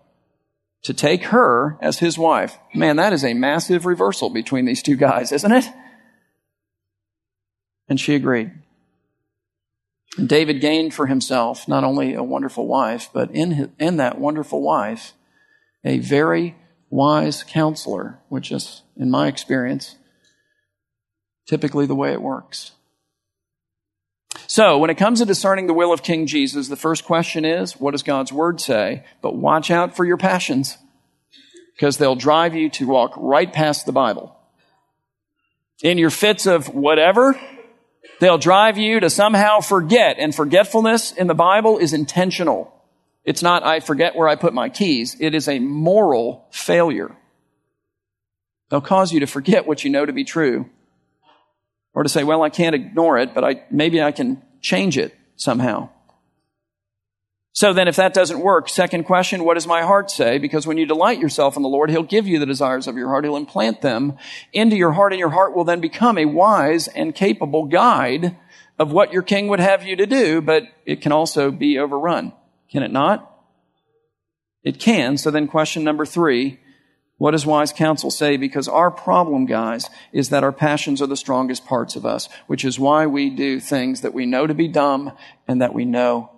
to 0.84 0.94
take 0.94 1.26
her 1.26 1.78
as 1.82 2.00
his 2.00 2.18
wife. 2.18 2.58
Man, 2.74 2.96
that 2.96 3.12
is 3.12 3.26
a 3.26 3.34
massive 3.34 3.86
reversal 3.86 4.30
between 4.30 4.66
these 4.66 4.82
two 4.82 4.96
guys, 4.96 5.34
isn't 5.34 5.52
it? 5.52 5.66
And 7.90 8.00
she 8.00 8.16
agreed. 8.16 8.52
And 10.18 10.30
David 10.30 10.62
gained 10.62 10.94
for 10.94 11.08
himself 11.08 11.68
not 11.68 11.84
only 11.84 12.14
a 12.14 12.24
wonderful 12.24 12.68
wife, 12.68 13.10
but 13.12 13.32
in, 13.32 13.52
his, 13.52 13.68
in 13.80 13.98
that 13.98 14.20
wonderful 14.20 14.62
wife, 14.62 15.14
a 15.84 15.98
very 15.98 16.56
wise 16.90 17.44
counselor, 17.44 18.20
which 18.30 18.52
is, 18.52 18.84
in 18.96 19.10
my 19.10 19.28
experience, 19.28 19.96
typically 21.48 21.86
the 21.86 21.96
way 21.96 22.12
it 22.12 22.22
works. 22.22 22.72
So 24.46 24.60
So, 24.60 24.78
when 24.78 24.90
it 24.90 24.98
comes 24.98 25.20
to 25.20 25.26
discerning 25.26 25.68
the 25.68 25.74
will 25.74 25.94
of 25.94 26.04
King 26.04 26.28
Jesus, 26.28 26.68
the 26.68 26.76
first 26.76 27.06
question 27.06 27.46
is, 27.46 27.80
what 27.80 27.92
does 27.92 28.04
God's 28.04 28.34
word 28.34 28.60
say? 28.60 29.06
But 29.22 29.38
watch 29.38 29.72
out 29.72 29.96
for 29.96 30.04
your 30.04 30.18
passions, 30.18 30.78
because 31.76 31.98
they'll 31.98 32.18
drive 32.18 32.56
you 32.56 32.70
to 32.72 32.86
walk 32.86 33.14
right 33.16 33.54
past 33.54 33.86
the 33.86 33.94
Bible. 33.94 34.36
In 35.82 35.98
your 35.98 36.10
fits 36.10 36.46
of 36.46 36.76
whatever, 36.76 37.40
they'll 38.20 38.38
drive 38.38 38.78
you 38.78 39.00
to 39.00 39.10
somehow 39.10 39.60
forget, 39.60 40.18
and 40.20 40.34
forgetfulness 40.34 41.12
in 41.12 41.28
the 41.28 41.36
Bible 41.36 41.78
is 41.78 41.94
intentional. 41.94 42.74
It's 43.24 43.44
not, 43.44 43.64
I 43.64 43.80
forget 43.80 44.16
where 44.16 44.28
I 44.28 44.36
put 44.36 44.54
my 44.54 44.70
keys. 44.70 45.16
It 45.20 45.36
is 45.36 45.48
a 45.48 45.60
moral 45.60 46.48
failure. 46.52 47.16
They'll 48.70 48.82
cause 48.82 49.12
you 49.12 49.20
to 49.22 49.28
forget 49.28 49.68
what 49.68 49.84
you 49.84 49.90
know 49.90 50.06
to 50.06 50.14
be 50.14 50.24
true. 50.24 50.70
Or 51.94 52.04
to 52.04 52.10
say, 52.10 52.24
well, 52.24 52.44
I 52.44 52.50
can't 52.50 52.76
ignore 52.76 53.18
it, 53.18 53.34
but 53.34 53.44
I, 53.44 53.64
maybe 53.72 54.02
I 54.02 54.12
can 54.12 54.42
change 54.62 54.98
it 54.98 55.16
somehow. 55.36 55.90
So 57.60 57.74
then 57.74 57.90
if 57.90 57.98
that 57.98 58.14
doesn't 58.14 58.40
work, 58.40 58.70
second 58.70 59.04
question, 59.04 59.44
what 59.44 59.56
does 59.56 59.68
my 59.68 59.82
heart 59.82 60.10
say? 60.10 60.38
Because 60.38 60.66
when 60.66 60.78
you 60.78 60.86
delight 60.86 61.20
yourself 61.20 61.58
in 61.58 61.62
the 61.62 61.68
Lord, 61.68 61.90
He'll 61.90 62.04
give 62.04 62.26
you 62.26 62.40
the 62.40 62.46
desires 62.46 62.88
of 62.88 62.96
your 62.96 63.10
heart. 63.10 63.26
He'll 63.26 63.36
implant 63.36 63.82
them 63.82 64.18
into 64.54 64.78
your 64.78 64.94
heart 64.94 65.12
and 65.12 65.20
your 65.20 65.32
heart 65.32 65.54
will 65.54 65.66
then 65.66 65.82
become 65.82 66.18
a 66.18 66.24
wise 66.24 66.88
and 66.88 67.14
capable 67.14 67.66
guide 67.66 68.38
of 68.80 68.94
what 68.94 69.12
your 69.12 69.24
king 69.24 69.50
would 69.50 69.60
have 69.60 69.84
you 69.84 69.98
to 69.98 70.06
do, 70.06 70.40
but 70.40 70.64
it 70.86 71.02
can 71.02 71.12
also 71.12 71.52
be 71.52 71.78
overrun. 71.78 72.32
Can 72.72 72.82
it 72.82 72.94
not? 72.94 73.30
It 74.64 74.80
can. 74.80 75.18
So 75.18 75.30
then 75.30 75.46
question 75.46 75.84
number 75.84 76.06
three, 76.06 76.62
what 77.18 77.32
does 77.32 77.46
wise 77.46 77.74
counsel 77.74 78.10
say? 78.10 78.38
Because 78.38 78.70
our 78.70 78.90
problem, 78.90 79.46
guys, 79.46 79.90
is 80.14 80.30
that 80.30 80.46
our 80.46 80.54
passions 80.54 81.02
are 81.02 81.08
the 81.08 81.18
strongest 81.18 81.66
parts 81.66 81.98
of 81.98 82.06
us, 82.06 82.30
which 82.48 82.64
is 82.64 82.80
why 82.80 83.06
we 83.06 83.30
do 83.30 83.60
things 83.60 84.00
that 84.00 84.14
we 84.14 84.26
know 84.26 84.48
to 84.48 84.54
be 84.54 84.70
dumb 84.70 85.12
and 85.46 85.62
that 85.62 85.74
we 85.74 85.84
know 85.84 86.32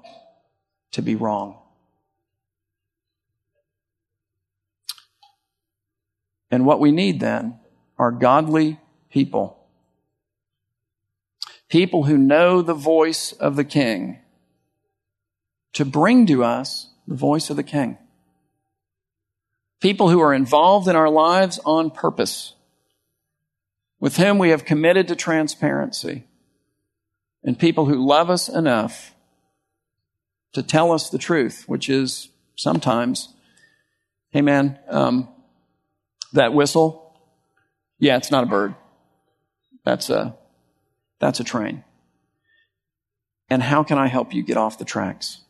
to 0.92 1.02
be 1.02 1.16
wrong. 1.16 1.58
And 6.50 6.66
what 6.66 6.80
we 6.80 6.92
need 6.92 7.20
then 7.20 7.60
are 7.98 8.12
godly 8.12 8.80
people. 9.10 9.58
People 11.70 12.04
who 12.04 12.18
know 12.18 12.62
the 12.62 12.74
voice 12.74 13.32
of 13.32 13.56
the 13.56 13.64
king 13.64 14.20
to 15.74 15.86
bring 15.86 16.26
to 16.26 16.44
us 16.44 16.90
the 17.08 17.16
voice 17.16 17.50
of 17.50 17.56
the 17.56 17.64
king. 17.64 17.98
People 19.80 20.10
who 20.10 20.20
are 20.20 20.34
involved 20.34 20.88
in 20.88 20.96
our 20.96 21.10
lives 21.10 21.60
on 21.66 21.90
purpose, 21.90 22.54
with 24.00 24.18
whom 24.18 24.38
we 24.38 24.50
have 24.50 24.66
committed 24.66 25.08
to 25.08 25.16
transparency, 25.16 26.26
and 27.44 27.58
people 27.58 27.86
who 27.86 28.06
love 28.06 28.30
us 28.30 28.50
enough 28.50 29.16
to 30.54 30.64
tell 30.64 30.92
us 30.92 31.10
the 31.10 31.18
truth, 31.18 31.64
which 31.68 31.90
is 31.90 32.30
sometimes, 32.56 33.30
hey 34.30 34.42
man, 34.42 34.80
um, 34.90 35.30
that 36.34 36.54
whistle, 36.54 37.18
yeah, 38.00 38.18
it's 38.18 38.32
not 38.32 38.44
a 38.44 38.48
bird. 38.48 38.76
That's 39.84 40.10
a, 40.10 40.36
that's 41.20 41.40
a 41.40 41.44
train. 41.44 41.84
And 43.50 43.62
how 43.62 43.84
can 43.84 43.98
I 43.98 44.08
help 44.08 44.34
you 44.34 44.44
get 44.44 44.58
off 44.58 44.78
the 44.78 44.86
tracks? 44.86 45.42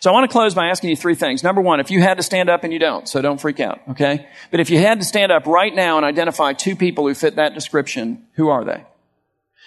So 0.00 0.10
I 0.10 0.12
want 0.12 0.28
to 0.28 0.32
close 0.32 0.54
by 0.54 0.68
asking 0.68 0.90
you 0.90 0.96
three 0.96 1.14
things. 1.14 1.42
Number 1.42 1.60
one, 1.60 1.80
if 1.80 1.90
you 1.90 2.00
had 2.00 2.16
to 2.16 2.22
stand 2.22 2.48
up 2.48 2.64
and 2.64 2.72
you 2.72 2.78
don't, 2.78 3.08
so 3.08 3.20
don't 3.22 3.40
freak 3.40 3.60
out, 3.60 3.80
okay? 3.90 4.28
But 4.50 4.60
if 4.60 4.70
you 4.70 4.78
had 4.78 5.00
to 5.00 5.04
stand 5.04 5.30
up 5.30 5.46
right 5.46 5.74
now 5.74 5.96
and 5.96 6.06
identify 6.06 6.52
two 6.52 6.76
people 6.76 7.06
who 7.06 7.14
fit 7.14 7.36
that 7.36 7.54
description, 7.54 8.26
who 8.34 8.48
are 8.48 8.64
they? 8.64 8.84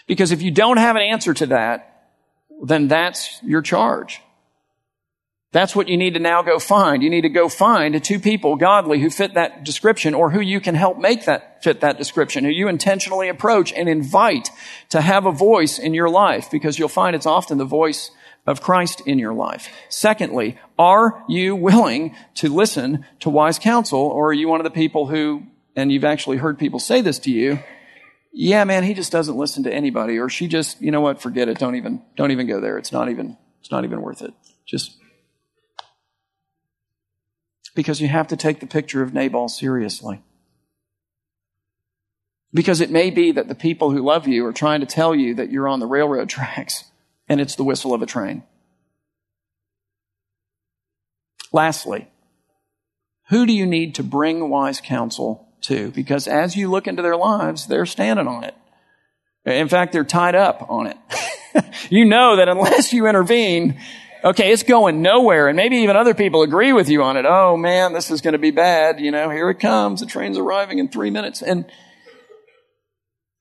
Because 0.08 0.32
if 0.32 0.42
you 0.42 0.52
don't 0.52 0.78
have 0.78 0.96
an 0.96 1.02
answer 1.02 1.34
to 1.34 1.46
that, 1.48 1.91
then 2.62 2.88
that's 2.88 3.42
your 3.44 3.62
charge. 3.62 4.22
That's 5.52 5.76
what 5.76 5.90
you 5.90 5.98
need 5.98 6.14
to 6.14 6.20
now 6.20 6.44
go 6.44 6.60
find. 6.60 7.04
You 7.04 7.10
need 7.10 7.22
to 7.22 7.30
go 7.30 7.50
find 7.50 8.02
two 8.02 8.20
people, 8.20 8.56
godly, 8.56 9.02
who 9.02 9.10
fit 9.10 9.34
that 9.34 9.66
description 9.66 10.14
or 10.14 10.32
who 10.32 10.40
you 10.40 10.62
can 10.62 10.76
help 10.76 10.98
make 10.98 11.26
that 11.26 11.62
fit 11.62 11.82
that 11.82 11.98
description, 11.98 12.46
who 12.46 12.50
you 12.50 12.70
intentionally 12.70 13.28
approach 13.28 13.74
and 13.74 13.90
invite 13.90 14.50
to 14.90 15.02
have 15.02 15.26
a 15.26 15.32
voice 15.32 15.78
in 15.78 15.94
your 15.94 16.10
life 16.10 16.50
because 16.50 16.80
you'll 16.80 16.88
find 16.88 17.18
it's 17.18 17.26
often 17.26 17.58
the 17.58 17.66
voice 17.66 18.12
of 18.48 18.62
Christ 18.62 19.02
in 19.06 19.20
your 19.20 19.34
life. 19.34 19.70
Secondly, 19.90 20.58
are 20.80 21.22
you 21.28 21.56
willing 21.56 22.16
to 22.36 22.48
listen 22.48 23.06
to 23.20 23.30
wise 23.30 23.60
counsel 23.60 24.00
or 24.00 24.30
are 24.30 24.34
you 24.34 24.48
one 24.48 24.62
of 24.62 24.64
the 24.64 24.72
people 24.72 25.08
who, 25.08 25.44
and 25.76 25.92
you've 25.92 26.06
actually 26.06 26.38
heard 26.38 26.58
people 26.58 26.80
say 26.80 27.02
this 27.02 27.20
to 27.20 27.32
you, 27.32 27.60
yeah, 28.34 28.64
man, 28.64 28.84
he 28.84 28.94
just 28.94 29.12
doesn't 29.12 29.36
listen 29.36 29.64
to 29.64 29.74
anybody 29.74 30.18
or 30.18 30.30
she 30.30 30.48
just, 30.48 30.82
you 30.82 30.92
know 30.92 31.02
what, 31.02 31.22
forget 31.22 31.50
it. 31.50 31.58
Don't 31.58 31.76
even, 31.76 32.02
don't 32.16 32.32
even 32.32 32.48
go 32.48 32.62
there. 32.62 32.78
It's 32.78 32.92
not 32.92 33.10
even, 33.10 33.38
it's 33.60 33.72
not 33.72 33.84
even 33.84 34.02
worth 34.02 34.22
it. 34.22 34.34
Just 34.66 34.98
because 37.76 38.00
you 38.00 38.08
have 38.08 38.28
to 38.28 38.38
take 38.38 38.60
the 38.60 38.68
picture 38.68 39.02
of 39.02 39.14
Nabal 39.14 39.50
seriously. 39.50 40.22
Because 42.54 42.82
it 42.82 42.90
may 42.90 43.10
be 43.10 43.32
that 43.32 43.48
the 43.48 43.56
people 43.56 43.92
who 43.92 44.02
love 44.02 44.28
you 44.28 44.46
are 44.46 44.54
trying 44.54 44.82
to 44.82 44.86
tell 44.86 45.14
you 45.16 45.36
that 45.36 45.52
you're 45.52 45.68
on 45.68 45.80
the 45.80 45.86
railroad 45.86 46.30
tracks 46.30 46.86
and 47.28 47.42
it's 47.42 47.56
the 47.56 47.64
whistle 47.64 47.94
of 47.94 48.02
a 48.02 48.06
train. 48.06 48.44
Lastly, 51.54 52.08
who 53.30 53.46
do 53.46 53.52
you 53.52 53.66
need 53.66 53.96
to 53.96 54.04
bring 54.04 54.50
wise 54.50 54.80
counsel 54.80 55.51
to? 55.64 55.92
Because 55.92 56.28
as 56.28 56.56
you 56.56 56.70
look 56.70 56.88
into 56.88 57.02
their 57.02 57.16
lives, 57.16 57.68
they're 57.68 57.86
standing 57.86 58.28
on 58.28 58.44
it. 58.44 58.56
In 59.46 59.68
fact, 59.68 59.94
they're 59.94 60.04
tied 60.04 60.36
up 60.36 60.70
on 60.70 60.88
it. 60.88 60.98
you 61.90 62.06
know 62.06 62.36
that 62.36 62.48
unless 62.48 62.94
you 62.94 63.08
intervene, 63.08 63.80
okay, 64.24 64.52
it's 64.52 64.64
going 64.64 65.02
nowhere. 65.02 65.48
And 65.48 65.58
maybe 65.58 65.78
even 65.78 65.96
other 65.96 66.14
people 66.14 66.44
agree 66.44 66.74
with 66.74 66.90
you 66.90 67.02
on 67.04 67.18
it. 67.18 67.26
Oh 67.26 67.58
man, 67.58 67.94
this 67.94 68.12
is 68.12 68.22
going 68.22 68.34
to 68.34 68.40
be 68.40 68.52
bad. 68.52 69.00
You 69.00 69.12
know, 69.12 69.30
here 69.30 69.50
it 69.50 69.60
comes. 69.60 70.02
The 70.02 70.06
train's 70.06 70.38
arriving 70.38 70.80
in 70.80 70.90
three 70.90 71.10
minutes. 71.10 71.42
And 71.42 71.66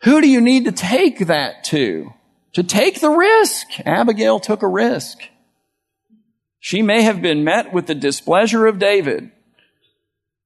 who 0.02 0.20
do 0.20 0.28
you 0.28 0.40
need 0.40 0.64
to 0.64 0.72
take 0.72 1.26
that 1.26 1.64
to? 1.64 2.14
to 2.54 2.62
take 2.62 3.00
the 3.00 3.10
risk. 3.10 3.66
Abigail 3.84 4.40
took 4.40 4.62
a 4.62 4.68
risk. 4.68 5.18
She 6.58 6.82
may 6.82 7.02
have 7.02 7.22
been 7.22 7.44
met 7.44 7.72
with 7.72 7.86
the 7.86 7.94
displeasure 7.94 8.66
of 8.66 8.78
David. 8.78 9.30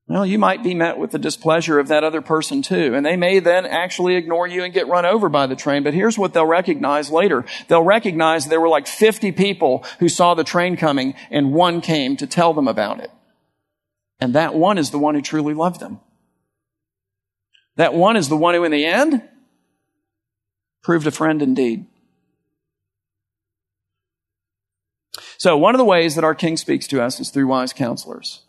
Well, 0.06 0.26
you 0.26 0.38
might 0.38 0.62
be 0.62 0.74
met 0.74 0.98
with 0.98 1.12
the 1.12 1.18
displeasure 1.18 1.78
of 1.78 1.88
that 1.88 2.04
other 2.04 2.20
person 2.20 2.60
too. 2.60 2.94
And 2.94 3.06
they 3.06 3.16
may 3.16 3.38
then 3.38 3.64
actually 3.64 4.16
ignore 4.16 4.46
you 4.46 4.62
and 4.62 4.74
get 4.74 4.86
run 4.86 5.06
over 5.06 5.30
by 5.30 5.46
the 5.46 5.56
train. 5.56 5.82
But 5.82 5.94
here's 5.94 6.18
what 6.18 6.34
they'll 6.34 6.44
recognize 6.44 7.10
later. 7.10 7.46
They'll 7.68 7.82
recognize 7.82 8.46
there 8.46 8.60
were 8.60 8.68
like 8.68 8.86
50 8.86 9.32
people 9.32 9.84
who 10.00 10.10
saw 10.10 10.34
the 10.34 10.44
train 10.44 10.76
coming 10.76 11.14
and 11.30 11.54
one 11.54 11.80
came 11.80 12.18
to 12.18 12.26
tell 12.26 12.52
them 12.52 12.68
about 12.68 13.00
it. 13.00 13.10
And 14.20 14.34
that 14.34 14.54
one 14.54 14.76
is 14.76 14.90
the 14.90 14.98
one 14.98 15.14
who 15.14 15.22
truly 15.22 15.54
loved 15.54 15.80
them. 15.80 16.00
That 17.76 17.94
one 17.94 18.16
is 18.16 18.28
the 18.28 18.36
one 18.36 18.54
who 18.54 18.64
in 18.64 18.72
the 18.72 18.84
end 18.84 19.22
proved 20.82 21.06
a 21.06 21.10
friend 21.10 21.40
indeed. 21.40 21.86
So 25.38 25.56
one 25.56 25.74
of 25.74 25.78
the 25.78 25.84
ways 25.84 26.14
that 26.14 26.24
our 26.24 26.34
King 26.34 26.56
speaks 26.58 26.86
to 26.88 27.02
us 27.02 27.20
is 27.20 27.30
through 27.30 27.46
wise 27.46 27.72
counselors. 27.72 28.42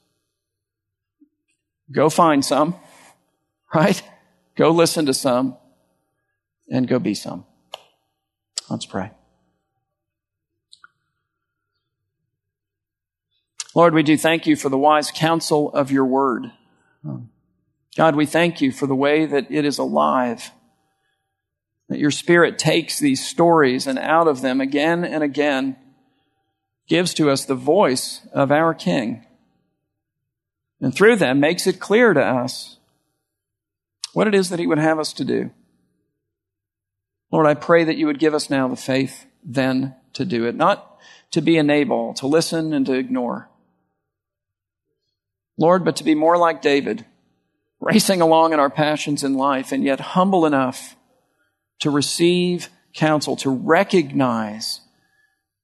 Go 1.92 2.10
find 2.10 2.44
some, 2.44 2.76
right? 3.74 4.02
Go 4.56 4.72
listen 4.72 5.06
to 5.06 5.14
some 5.14 5.58
and 6.70 6.88
go 6.88 7.00
be 7.00 7.14
some. 7.14 7.46
Let's 8.70 8.86
pray. 8.86 9.12
Lord, 13.76 13.94
we 13.94 14.04
do 14.04 14.18
thank 14.18 14.48
you 14.48 14.56
for 14.56 14.70
the 14.70 14.78
wise 14.78 15.12
counsel 15.12 15.72
of 15.74 15.92
your 15.92 16.06
word. 16.06 16.52
God, 17.98 18.16
we 18.16 18.26
thank 18.26 18.62
you 18.62 18.72
for 18.72 18.88
the 18.88 18.96
way 18.96 19.26
that 19.26 19.52
it 19.52 19.66
is 19.66 19.78
alive. 19.78 20.52
That 21.90 22.00
your 22.00 22.12
spirit 22.12 22.58
takes 22.58 22.98
these 22.98 23.26
stories 23.26 23.86
and 23.86 24.00
out 24.00 24.28
of 24.28 24.42
them 24.42 24.60
again 24.62 25.04
and 25.04 25.24
again 25.24 25.76
gives 26.88 27.14
to 27.16 27.30
us 27.30 27.46
the 27.46 27.56
voice 27.56 28.26
of 28.32 28.52
our 28.52 28.74
King. 28.74 29.26
And 30.82 30.94
through 30.94 31.16
them 31.16 31.40
makes 31.40 31.68
it 31.68 31.80
clear 31.80 32.14
to 32.14 32.22
us 32.22 32.78
what 34.14 34.28
it 34.28 34.36
is 34.36 34.50
that 34.50 34.60
He 34.60 34.68
would 34.68 34.78
have 34.78 35.00
us 35.00 35.14
to 35.14 35.26
do. 35.26 35.52
Lord, 37.32 37.48
I 37.48 37.54
pray 37.54 37.84
that 37.84 37.98
you 37.98 38.06
would 38.08 38.20
give 38.20 38.34
us 38.34 38.50
now 38.50 38.68
the 38.68 38.76
faith 38.76 39.26
then 39.44 39.96
to 40.14 40.26
do 40.26 40.46
it, 40.46 40.56
not 40.56 40.98
to 41.32 41.42
be 41.42 41.62
Nabal, 41.62 42.14
to 42.16 42.28
listen 42.28 42.74
and 42.74 42.86
to 42.86 42.94
ignore. 42.94 43.50
Lord, 45.58 45.86
but 45.86 45.98
to 45.98 46.04
be 46.04 46.16
more 46.16 46.38
like 46.38 46.62
David, 46.62 47.06
racing 47.80 48.22
along 48.22 48.54
in 48.54 48.60
our 48.60 48.70
passions 48.70 49.24
in 49.24 49.36
life 49.36 49.72
and 49.72 49.84
yet 49.84 50.00
humble 50.00 50.46
enough 50.46 50.96
to 51.80 51.90
receive 51.90 52.70
counsel, 52.94 53.36
to 53.38 53.50
recognize 53.50 54.82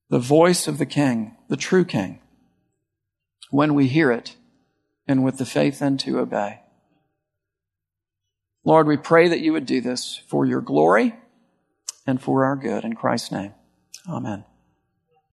the 0.10 0.20
voice 0.20 0.68
of 0.68 0.78
the 0.78 0.86
King, 0.86 1.36
the 1.48 1.58
true 1.58 1.86
King, 1.86 2.20
when 3.50 3.74
we 3.74 3.88
hear 3.88 4.12
it, 4.12 4.36
and 5.12 5.24
with 5.26 5.38
the 5.38 5.46
faith 5.46 5.80
then 5.80 5.98
to 5.98 6.20
obey. 6.20 6.62
Lord, 8.64 8.88
we 8.88 8.96
pray 8.96 9.28
that 9.28 9.42
you 9.42 9.52
would 9.52 9.66
do 9.66 9.82
this 9.82 10.22
for 10.28 10.46
your 10.46 10.62
glory 10.62 11.16
and 12.08 12.22
for 12.22 12.46
our 12.46 12.56
good. 12.56 12.86
In 12.86 12.96
Christ's 12.96 13.32
name, 13.32 13.54
Amen. 14.08 14.46